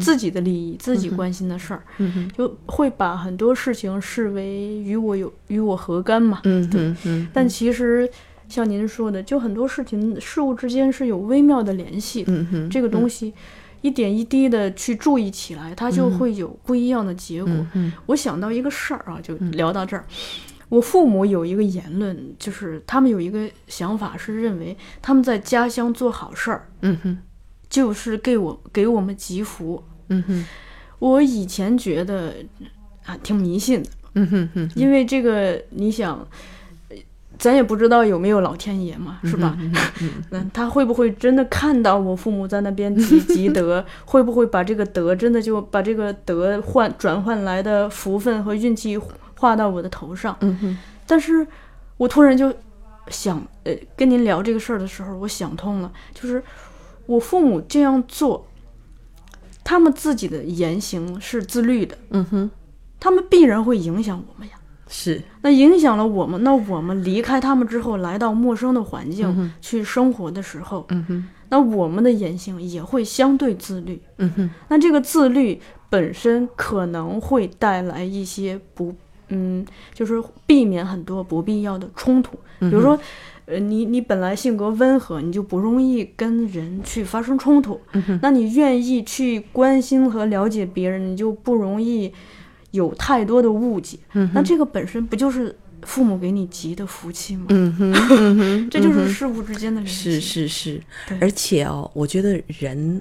[0.00, 1.82] 自己的利益、自己关心的事儿，
[2.36, 6.40] 就会把很多事情视为与我有与我何干嘛。
[6.44, 7.28] 嗯嗯嗯。
[7.32, 8.08] 但其实
[8.48, 12.32] 像您说的，就很多事情事物之间是有微妙的联系的。
[12.32, 13.34] 嗯哼，这个东西。
[13.82, 17.52] 一点一滴的去注意起来，它就会有不一样的结果。
[18.06, 20.04] 我想到一个事儿啊，就聊到这儿。
[20.68, 27.18] 我父母有一个言论，就是他们有一个想法，是认为他们在家乡做好事儿，嗯哼，
[27.68, 29.82] 就是给我给我们积福。
[30.08, 30.44] 嗯哼，
[30.98, 32.34] 我以前觉得
[33.04, 33.90] 啊，挺迷信的。
[34.14, 36.26] 嗯哼哼，因为这个，你想。
[37.38, 39.54] 咱也不知道有没有老天爷嘛，是吧？
[40.32, 43.84] 嗯，他会不会真的看到我父母在那边积 积德？
[44.06, 48.98] 会不会把这个德真的就把这个德换转换来的福分和运气
[49.36, 50.36] 画到我的头上？
[50.40, 50.78] 嗯哼。
[51.06, 51.46] 但是
[51.96, 52.52] 我突然就
[53.08, 56.42] 想，呃，跟您聊这个事儿的时候，我想通了，就是
[57.06, 58.46] 我父母这样做，
[59.62, 61.96] 他们自己的言行是自律的。
[62.10, 62.50] 嗯哼。
[62.98, 64.54] 他们必然会影响我们呀。
[64.88, 66.42] 是，那影响了我们。
[66.42, 74.00] 那我们离开他们之后，来到陌生的环境去生活的时候，嗯哼，那我们的言行也会相对自律。
[74.18, 78.94] 嗯哼，那这个自律本身可能会带来一些不，
[79.28, 82.38] 嗯，就是避免很多不必要的冲突。
[82.60, 82.98] 比如说，
[83.46, 87.80] 呃，你你本来性格温和，你就不容易跟人去发生冲突。
[88.22, 92.12] 那你愿意去关心和了解别人，你就不容易。
[92.72, 93.96] 有太多的误解，
[94.34, 97.46] 那这个本身不就是父母给你积的福气吗？
[97.48, 100.20] 嗯哼， 这就是事物之间的联系。
[100.20, 100.82] 是是是，
[101.18, 103.00] 而且哦，我觉得人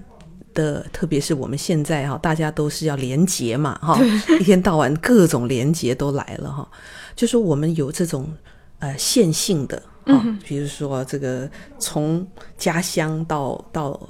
[0.56, 3.96] 的，特别是我们现在哈，大家都是要廉洁嘛，哈，
[4.40, 6.68] 一天到晚各种廉洁都来了哈。
[7.16, 8.34] 就说我们有这种
[8.80, 12.26] 呃线性的啊，比如说这个从
[12.58, 14.02] 家乡到到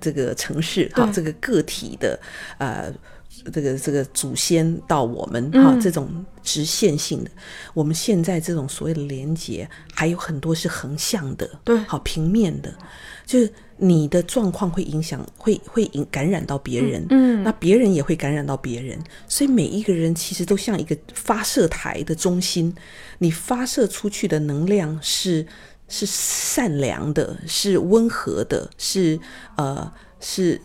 [0.00, 2.18] 这个城市哈，这个个体的
[2.56, 2.90] 呃。
[3.52, 7.30] 这个这个祖先到我们哈，这种直线性的，
[7.74, 12.72] 我们现在这种所谓的连接，还有很多是横向的，对，好平面的，
[13.26, 13.52] 就是
[13.84, 22.72] 你的状况会影响，会会影感染到别人，嗯，那别人也会感染到别人，所以每一个人其实都像一个发射台的中心，
[23.18, 25.44] 你发射出去的能量是
[25.88, 29.18] 是善良的，是温和的，是
[29.56, 30.60] 呃是。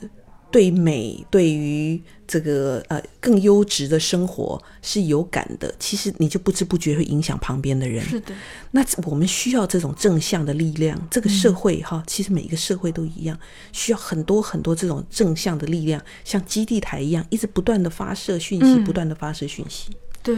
[0.49, 5.73] 对美，对于这个呃更优质的生活是有感的。
[5.77, 8.03] 其实你就不知不觉会影响旁边的人。
[8.03, 8.33] 是的，
[8.71, 10.97] 那我们需要这种正向的力量。
[11.11, 13.37] 这个社会哈，其实每一个社会都一样，
[13.71, 19.91] 需要很多很多这种正向的力量，像基地台一样，一直不断的发射讯息，不断的发射讯息。
[20.23, 20.37] 对，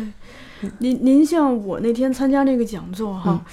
[0.80, 3.46] 您您像我那天参加那个讲座哈。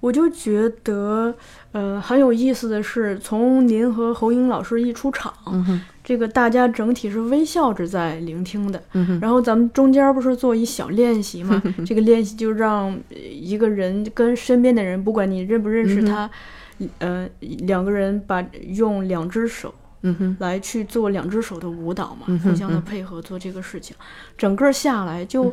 [0.00, 1.32] 我就觉得，
[1.70, 5.80] 呃，很有意思的是，从您和侯英老师一出场，嗯
[6.12, 8.82] 这个大家整体是微笑着在聆听的。
[9.18, 11.62] 然后咱们中间不是做一小练习嘛？
[11.86, 16.30] 这个练习就让一个人跟身边的人，不管你认不认识他，
[16.98, 18.44] 呃，两个人把
[18.74, 19.74] 用两只手。
[20.04, 23.96] 嗯哼，来去做两只手的舞蹈嘛，互相的配合做这个事情，
[24.36, 25.44] 整个下来就，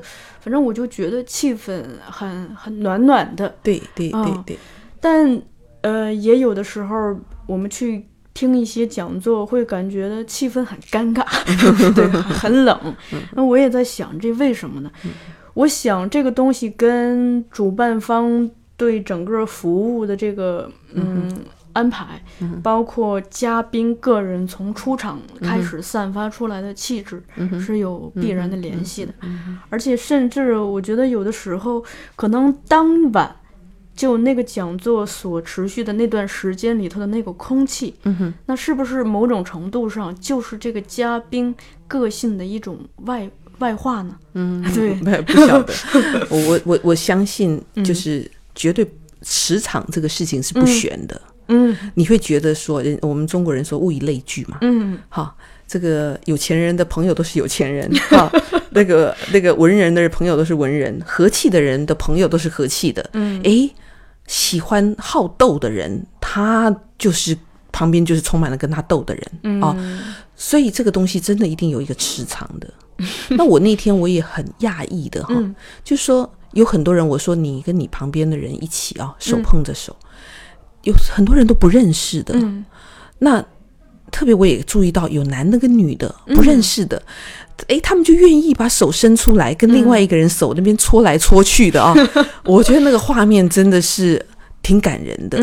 [0.41, 3.55] 反正我就觉得气氛很很暖暖的。
[3.63, 4.57] 对对对对。
[4.99, 5.41] 但
[5.81, 8.05] 呃，也有的时候我们去
[8.39, 11.25] 听一些讲座，会感觉的气氛很尴尬，
[11.93, 12.95] 对，很冷。
[13.33, 14.89] 那我也在想，这为什么呢？
[15.55, 21.29] 我想这个东西跟主办方对整个服务的这个嗯。
[21.71, 22.21] 安排，
[22.63, 27.21] 包括嘉宾个人从出场开始散发出来的气质
[27.61, 29.13] 是有必然的联系的，
[29.69, 31.81] 而且甚至我觉得有的时候
[32.15, 33.33] 可能当晚
[33.99, 41.53] 就那个讲座所持续的那段时间里头的那个空气，嗯哼那是不是某种程度上就是这个嘉宾
[41.85, 44.15] 个性的一种外外化呢？
[44.35, 45.73] 嗯， 对，不晓得，
[46.31, 48.25] 我我我相信就是
[48.55, 48.89] 绝对
[49.21, 51.21] 磁场这个事情是不悬的。
[51.49, 55.35] 嗯，你会觉得说，人我们中国人说物以类聚嘛，嗯，好，
[55.67, 58.31] 这个有钱人的朋友都是有钱人，哈，
[58.71, 63.67] 那个那个文人的朋友都是文人，和气的人的朋友都是和气的，嗯，哎，
[64.29, 67.35] 喜欢好斗的人，他就是
[67.71, 69.75] 旁边就是充满了跟他斗的人，啊，
[70.35, 72.71] 所以这个东西真的一定有一个磁场的。
[73.35, 75.33] 那我那天我也很讶异的哈，
[75.83, 79.95] 就说有很多人，我说你跟你旁边的人一起啊，手碰着手。
[80.83, 82.33] 有很多人都不认识的，
[83.17, 83.43] 那
[84.11, 87.01] 特别我也注意到有男的跟女的不认识的，
[87.67, 91.93] 哎，他们就愿意把手伸出来跟另外一个人手那边搓来搓去的啊，
[92.45, 94.23] 我觉得那个画面真的是
[94.63, 95.37] 挺感人的，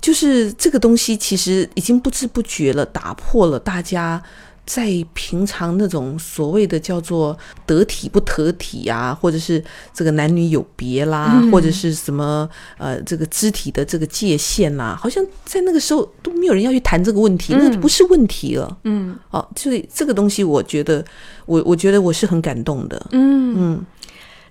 [0.00, 4.22] 就是这个东西其实已经不知不觉了，打破了大家。
[4.68, 9.64] 在平常那种所谓的叫做得体不得体啊，或者是
[9.94, 12.46] 这个男女有别啦，或者是什么
[12.76, 18.76] 呃这个肢体的这个界限啦，好像在那个时候都没有人要去谈这个问题，那不是问题了。
[18.84, 21.02] 嗯，哦，所以这个东西，我觉得
[21.46, 23.06] 我我觉得我是很感动的。
[23.12, 23.86] 嗯嗯。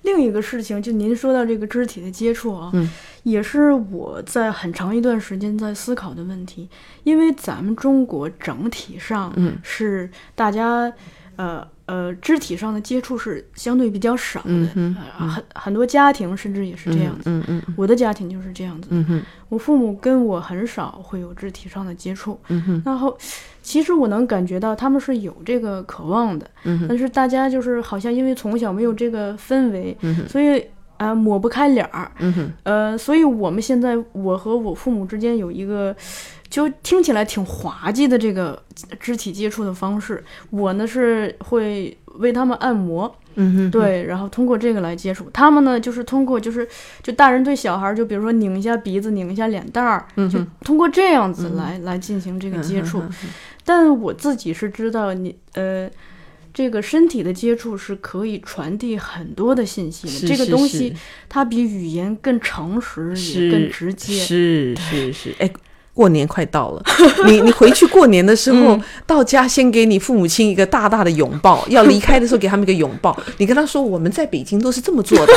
[0.07, 2.71] 另一个事情，就您说到这个肢体的接触啊，
[3.23, 6.69] 也是我在很长一段时间在思考的问题。
[7.03, 10.89] 因为咱们中国整体上是大家，
[11.37, 11.65] 呃。
[11.87, 17.29] 呃，肢体上的接触是相对比较少的，很很多家庭甚至也是这样子。
[17.29, 18.89] 嗯嗯，我的家庭就是这样子。
[19.47, 22.37] 我父母跟我很少会有肢体上的接触。
[22.83, 23.17] 然后
[23.61, 26.45] 其实我能感觉到他们是有这个渴望的。
[26.65, 30.61] 嗯但是大家就是好像因为从小没有这个氛围，所以
[30.97, 32.11] 啊抹不开脸儿。
[32.19, 35.95] 嗯，呃，所以我们现在我和我父母之间有一个。
[36.49, 38.61] 就听起来挺滑稽的这个
[38.99, 45.29] 肢体接触的方式，我呢是会为他们按摩，嗯哼，对，然后通过这个来接触。
[45.31, 46.67] 他们呢，就是通过就是
[47.03, 53.03] 就大人对小孩，就比如说拧一下鼻子，拧一下脸蛋儿，就通过这样子来来进行这个接触。
[53.65, 55.89] 但我自己是知道，你呃，
[56.53, 60.95] 这个身体的接触是可以传递很多的信息的，这个东西
[61.27, 65.51] 它比语言更诚实也更直接，是是是，哎。
[65.97, 66.83] 过年快到了，
[67.25, 73.19] 你你回去过年的时候，到家先给你父母亲一个大大的拥抱， 要离开的时候给他们一个拥抱。
[73.37, 75.33] 你跟他说，我们在北京都是这么做的，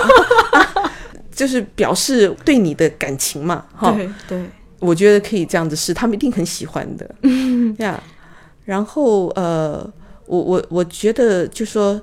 [1.33, 3.65] 就是表示对你的感情嘛。
[3.75, 4.45] 哈，对对，
[4.79, 7.11] 我觉得可以这样子试，他们一定很喜欢的。
[7.23, 7.99] 嗯呀，
[8.67, 9.91] 然后呃，
[10.27, 11.99] 我我我觉得就说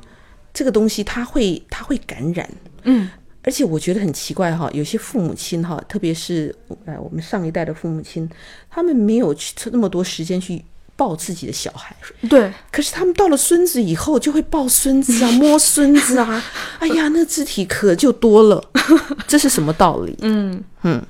[0.52, 2.50] 这个东西，它会它会感染。
[2.86, 3.08] 嗯。
[3.48, 8.30] 而且我觉得很奇怪哈，有些父母亲哈，特别是哎我们上一代的父母亲，
[8.70, 10.62] 他们没有去那么多时间去
[10.98, 11.96] 抱自己的小孩。
[12.28, 12.52] 对。
[12.70, 16.44] 可是他们到了孙子以后，就会抱孙子啊， 摸孙子啊，
[16.80, 18.62] 哎呀，那肢体可就多了。
[19.26, 20.14] 这是什么道理？
[20.24, 21.02] 嗯嗯。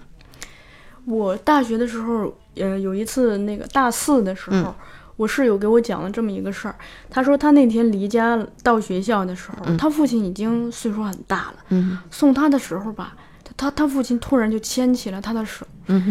[1.06, 4.76] 我大学的时候，呃，有一次那个大四的时候。
[5.18, 6.76] 我室友给我讲了这么一个事儿，
[7.10, 13.18] 他说他那天离家到学校的时候，他父亲已经岁数很大了，送他的时候吧，
[13.58, 15.66] 他他父亲突然就牵起了他的手，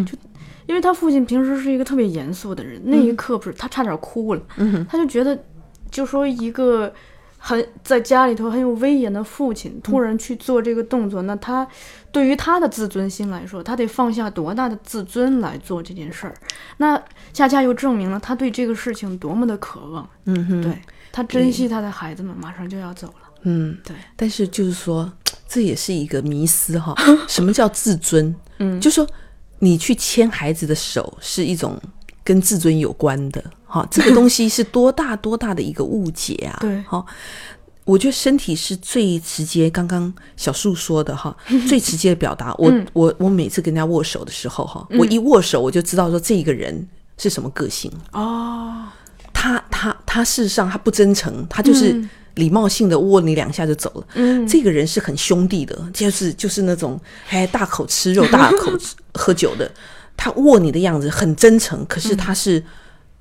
[0.04, 0.18] 就
[0.66, 4.42] 因为他父亲平时是一个特别严肃的人，那一刻不是他差点哭了，
[4.88, 5.38] 他就觉得
[5.90, 6.92] 就说一个。
[7.46, 11.64] 很在家里头很有威严的父亲突然去做这个动作，那他
[12.10, 16.34] 对于他的自尊心来说，他得放下多大的自尊来做这件事儿？
[16.78, 17.00] 那
[17.32, 20.10] 恰恰又证明了他对这个事情多么的渴望。
[20.24, 20.76] 嗯哼，对
[21.12, 23.30] 他珍惜他的孩子们，马上就要走了。
[23.42, 23.94] 嗯，对。
[24.16, 25.12] 但是就是说，
[25.46, 26.96] 这也是一个迷思哈。
[27.28, 28.34] 什么叫自尊？
[28.58, 29.06] 嗯，就说
[29.60, 31.80] 你去牵孩子的手是一种
[32.26, 33.42] 跟自尊有关的。
[33.64, 36.58] 哈，这个东西是多大多大的一个误解啊！
[36.60, 37.06] 对，好，
[37.84, 39.70] 我觉得身体是最直接。
[39.70, 41.36] 刚刚小树说的哈，
[41.68, 42.52] 最直接的表达。
[42.58, 46.86] 我我我每次跟人家握手的时候哈，我一握手我就知道说这个人
[47.18, 48.86] 是什么个性哦。
[49.32, 52.02] 他他他事实上他不真诚，他就是
[52.34, 54.06] 礼貌性的握你两下就走了。
[54.14, 58.72] 嗯，这个人是很兄弟的，就是就是那种还大口吃肉、大口
[59.14, 59.70] 喝酒的。
[60.16, 62.62] 他握你的样子很真诚，可是他是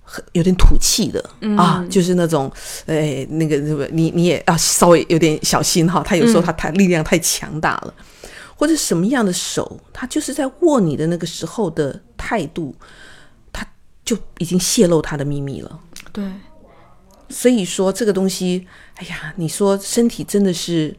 [0.04, 1.24] 很有点土气的
[1.58, 2.52] 啊，就是那种
[2.86, 6.02] 哎，那个什么，你你也要稍微有点小心哈。
[6.04, 7.94] 他有时候他太力量太强大了，
[8.56, 12.74] 或者什么样的手，他就是在握你的那个时候的态度，
[13.52, 13.68] 他
[14.04, 15.80] 就已经泄露他的秘密了。
[16.14, 16.24] 对，
[17.30, 20.96] 所以说这个东西，哎呀，你说身体真的是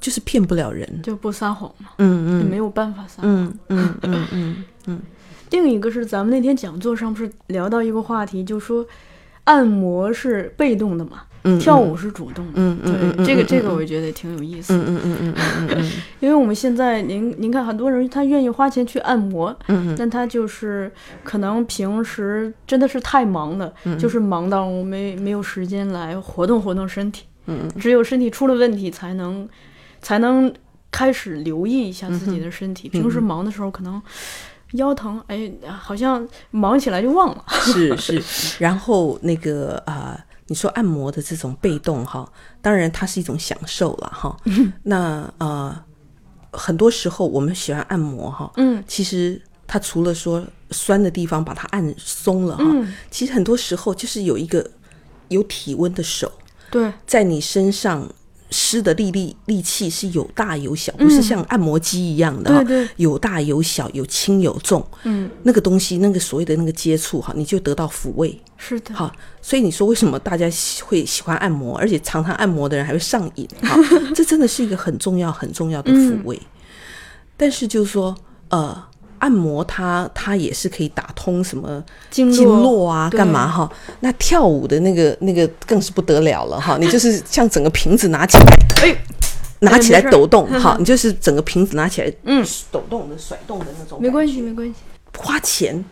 [0.00, 5.02] 就是骗不了人，就不撒谎嘛，嗯嗯，没有办法撒谎，嗯嗯嗯嗯嗯。
[5.52, 8.84] 另一个是咱们那天讲座上不是聊到一个话题，就说
[9.44, 11.22] 按摩是被动的嘛，
[11.60, 12.52] 跳舞是主动的。
[12.54, 14.74] 嗯嗯对，这个这个我觉得挺有意思。
[14.74, 15.92] 嗯嗯嗯嗯嗯嗯。
[16.20, 20.90] 因为我们现在您您看，很多人他愿意花钱去按摩，嗯但他就是
[21.22, 27.24] 可能平时真的是太忙了，就是忙到没没有时间来活动活动身体。
[27.46, 29.48] 嗯只有身体出了问题，才能
[30.00, 30.50] 才能
[30.92, 32.88] 开始留意一下自己的身体。
[32.88, 34.00] 平时忙的时候可能。
[34.72, 37.44] 腰疼，哎，好像忙起来就忘了。
[37.50, 38.22] 是是，
[38.58, 44.36] 然后那个啊，你说按摩的这种被动哈，当然它是一种享受了哈。
[44.82, 45.76] 那呃，
[46.52, 52.64] 很多时候我们喜欢按摩哈，嗯，其实它除了说酸的地方把它按松了哈，
[53.10, 54.70] 其实很多时候就是有一个
[55.28, 56.30] 有体温的手，
[56.70, 58.08] 对，在你身上。
[58.52, 62.64] 施的力力力气是有大有小，不是像按摩机一样的哈，
[62.96, 64.86] 有大有小，有轻有重。
[65.04, 68.38] 嗯，那个东西，那个所谓的那个接触哈，你就得到抚慰。
[68.56, 70.48] 是的，好，所以你说为什么大家
[70.84, 73.48] 会喜欢按摩，而且常常按摩的人还会上瘾？
[73.62, 73.76] 哈，
[74.14, 76.38] 这真的是一个很重要很重要的抚慰。
[77.36, 78.14] 但是就是说，
[78.50, 78.91] 呃。
[79.22, 83.70] 按摩它它也是可以打通什么经络啊，干嘛哈？
[84.00, 86.76] 那跳舞的那个那个更是不得了了哈！
[86.82, 88.44] 你就是像整个瓶子拿起来，
[88.82, 88.96] 哎，
[89.60, 94.02] 拿起来抖动哈，你就是整个瓶子拿起来，嗯，抖动的甩动的那种。
[94.02, 94.74] 没关系没关系，
[95.16, 95.84] 花钱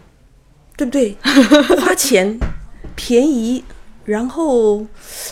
[0.76, 1.16] 对不对？
[1.78, 2.36] 花钱
[2.96, 3.62] 便宜，
[4.06, 4.84] 然后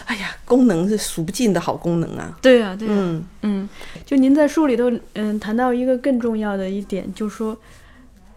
[0.05, 2.39] 哎呀，功能是数不尽的好功能啊！
[2.41, 3.69] 对啊对啊，嗯嗯，
[4.07, 4.85] 就您在书里头
[5.15, 7.57] 嗯谈到一个更重要的一点，就是说。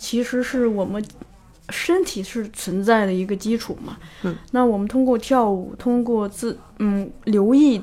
[0.02, 1.06] 其实是我们
[1.70, 7.80] 身体是存在的一个基础嘛，嗯，那我们通过跳舞，通过自嗯留意，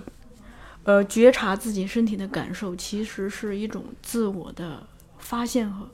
[0.82, 4.82] 呃觉察自己身体的感受，其实是一种自我的
[5.18, 5.88] 发现和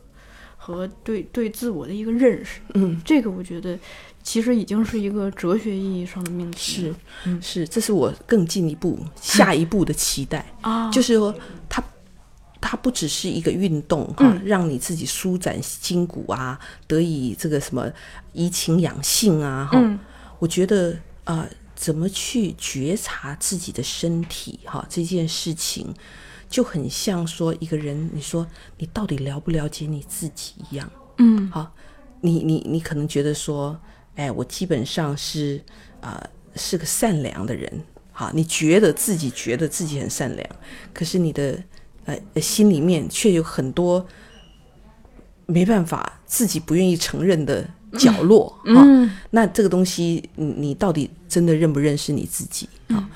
[0.56, 3.78] 和对对自我的一个认识，嗯，这个我觉得
[4.22, 6.94] 其实已经是一个哲学意义上的命题，是，
[7.26, 7.42] 嗯。
[7.42, 10.46] 是，这是我更进一步下一步的期待。
[10.62, 11.34] 啊，就是说
[11.68, 11.84] 他。
[12.66, 17.92] 它不只是一个运动哈，让你自己舒展筋骨啊，得以这个什么
[18.32, 19.78] 怡情养性啊哈。
[20.38, 21.46] 我觉得啊，
[21.76, 25.94] 怎么去觉察自己的身体哈，这件事情
[26.48, 28.46] 就很像说一个人，你说
[28.78, 30.90] 你到底了不了解你自己一样。
[31.18, 31.70] 嗯，好，
[32.22, 33.78] 你你你可能觉得说，
[34.14, 35.62] 哎，我基本上是
[36.00, 36.18] 啊
[36.56, 37.70] 是个善良的人，
[38.10, 40.48] 好，你觉得自己觉得自己很善良，
[40.94, 41.62] 可是你的。
[42.04, 44.06] 呃，心里面却有很多
[45.46, 48.84] 没办法自己不愿意承认的角落啊。
[49.30, 53.08] 那这个东西，你你到底真的认不认识你自己啊？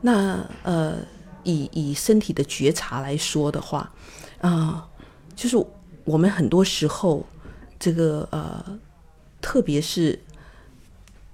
[0.00, 0.96] 那呃，
[1.42, 3.92] 以以身体的觉察来说的话，
[4.40, 4.86] 啊，
[5.34, 5.56] 就是
[6.04, 7.26] 我们很多时候
[7.78, 8.78] 这个呃，
[9.40, 10.18] 特别是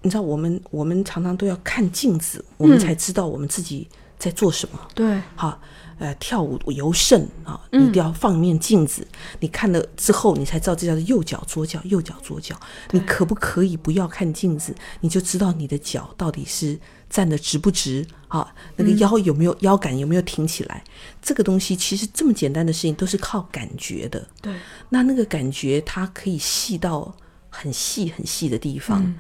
[0.01, 3.89] 你知道，我们我们常常都要看镜子，我们才知道我们自己
[4.19, 4.79] 在做什么。
[4.95, 5.61] 对，好。
[6.03, 7.61] 呃，跳舞尤甚啊！
[7.71, 9.07] 你一定要放一面镜子，
[9.39, 12.59] 你看了之后，你才知道这叫做右脚左脚，右脚左脚。
[12.91, 16.77] 你可不可以不要看镜子，你就知道你的脚到底是
[17.09, 18.53] 站的直不直啊？
[18.75, 20.83] 那个腰有没有腰杆有没有挺起来？
[21.23, 24.27] 这个东西其实这么简单的事情都是靠感觉的。
[24.41, 24.53] 对，
[24.89, 27.15] 那那个感觉它可以细到
[27.49, 29.15] 很细很细的地方。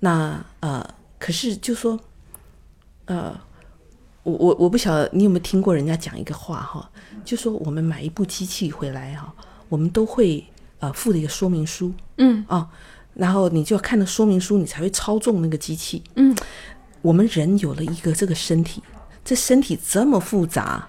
[0.00, 0.84] 那呃，
[1.20, 2.00] 可是就说
[3.04, 3.38] 呃。
[4.24, 6.90] 我我我不晓得你有没有听过人家讲一个话哈，
[7.24, 9.32] 就说我们买一部机器回来哈，
[9.68, 10.44] 我们都会
[10.80, 12.44] 呃附的一个说明书，嗯。
[12.48, 12.68] 啊，
[13.14, 16.34] 然后你就要看了说明书，你才会操纵那个机器，嗯，
[17.00, 18.82] 我们人有了一个这个身体，
[19.24, 20.88] 这身体这么复杂，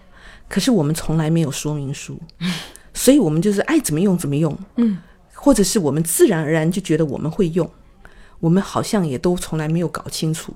[0.49, 2.19] 可是我们从来没有说明书，
[2.95, 4.97] 所以我们就是爱怎么用怎么用，嗯，
[5.33, 7.69] 或者是我们自然而然就觉得我们会用，
[8.39, 10.53] 我们好像也都从来没有搞清楚。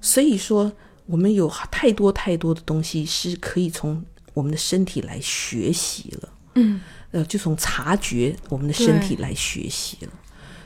[0.00, 0.72] 所以说，
[1.08, 4.04] 我们有太多太多的东西是可以从
[4.34, 6.28] 我们的身体来学习了。
[6.54, 6.80] 嗯，
[7.12, 10.12] 呃，就从察觉我们的身体来学习了。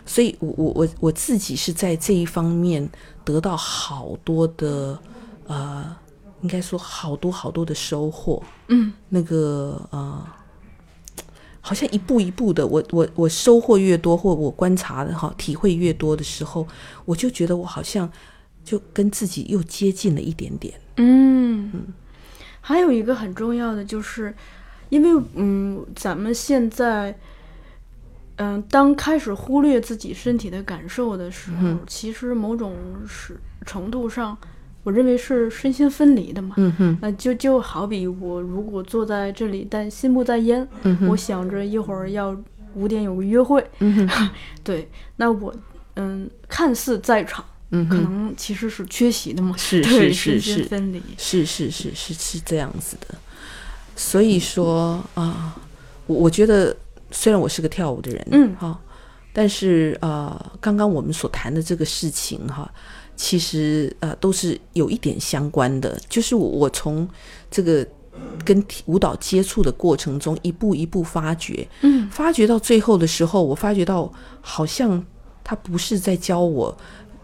[0.05, 2.91] 所以，我我我我自己是在这一方面
[3.25, 4.99] 得到好多的，
[5.47, 5.97] 呃，
[6.41, 8.43] 应该说好多好多的收获。
[8.67, 10.27] 嗯，那个呃，
[11.61, 16.67] 好像一步一步的，我我我收获越多，或我观察的哈，体会越多的时候，
[17.05, 18.11] 我就觉得我好像
[18.65, 20.75] 就跟自己又接近了一点点。
[20.97, 21.87] 嗯嗯，
[22.61, 24.35] 还有一个很重要的就是，
[24.89, 27.17] 因为嗯，咱们现在。
[28.37, 32.75] 嗯，当开始忽略自己身体的感受的时候，其实某种
[33.07, 34.37] 是程度上，
[34.83, 36.55] 我认为是身心分离的嘛。
[36.57, 40.67] 嗯哼，那就就好比我如果坐在这里，但心不在焉，
[41.09, 42.35] 我想着一会儿要
[42.75, 43.65] 五点有个约会。
[43.81, 44.31] 嗯哼，
[44.65, 45.55] 对，那我
[45.95, 49.55] 嗯，看似在场，嗯，可能其实是缺席的嘛。
[49.59, 53.09] 是是是是分离，是是是是是这样子的。
[53.97, 55.57] 所以说啊，
[56.07, 56.75] 我我觉得。
[57.15, 58.81] 虽然我是个跳舞的人，嗯，哈，
[59.35, 62.67] 但是呃，刚刚我们所谈的这个事情哈，
[63.15, 66.01] 其实呃都是有一点相关的。
[66.09, 67.07] 就是我我从
[67.51, 67.87] 这个
[68.47, 74.11] 跟舞蹈接触的过程中，一步一步发掘，嗯，发掘到最后的时候，我发觉到
[74.41, 75.05] 好像
[75.45, 76.75] 他不是在教我，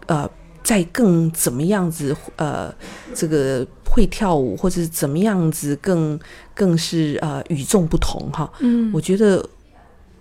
[0.05, 0.29] 呃，
[0.69, 2.71] 在更怎么样子，呃，
[3.15, 6.19] 这个会跳舞或者是怎么样子更
[6.53, 9.43] 更是呃与众不同哈，嗯，我觉得。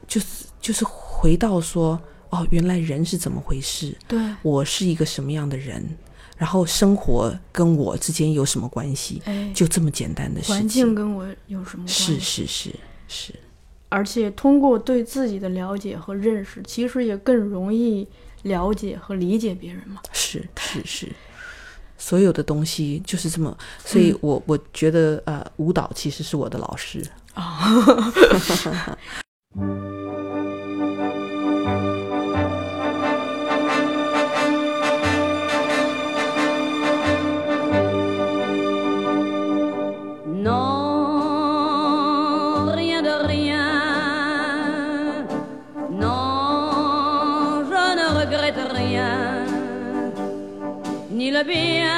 [0.09, 3.95] 就是就是回到说哦，原来人是怎么回事？
[4.09, 5.85] 对，我是一个什么样的人？
[6.39, 9.21] 然后生活跟我之间有什么关系？
[9.27, 10.55] 哎，就这么简单的事情。
[10.57, 12.19] 环境跟我有什么关系？
[12.19, 12.75] 是是是
[13.07, 13.35] 是。
[13.91, 18.09] 而且通过对自己的了解和认识，其实也更容易
[18.43, 20.01] 了解和理解别人嘛。
[20.13, 21.13] 是是是，
[21.97, 23.57] 所有的东西就是这么。
[23.85, 27.69] 所以我我觉得呃，舞蹈其实是我的老师啊。
[51.45, 51.98] la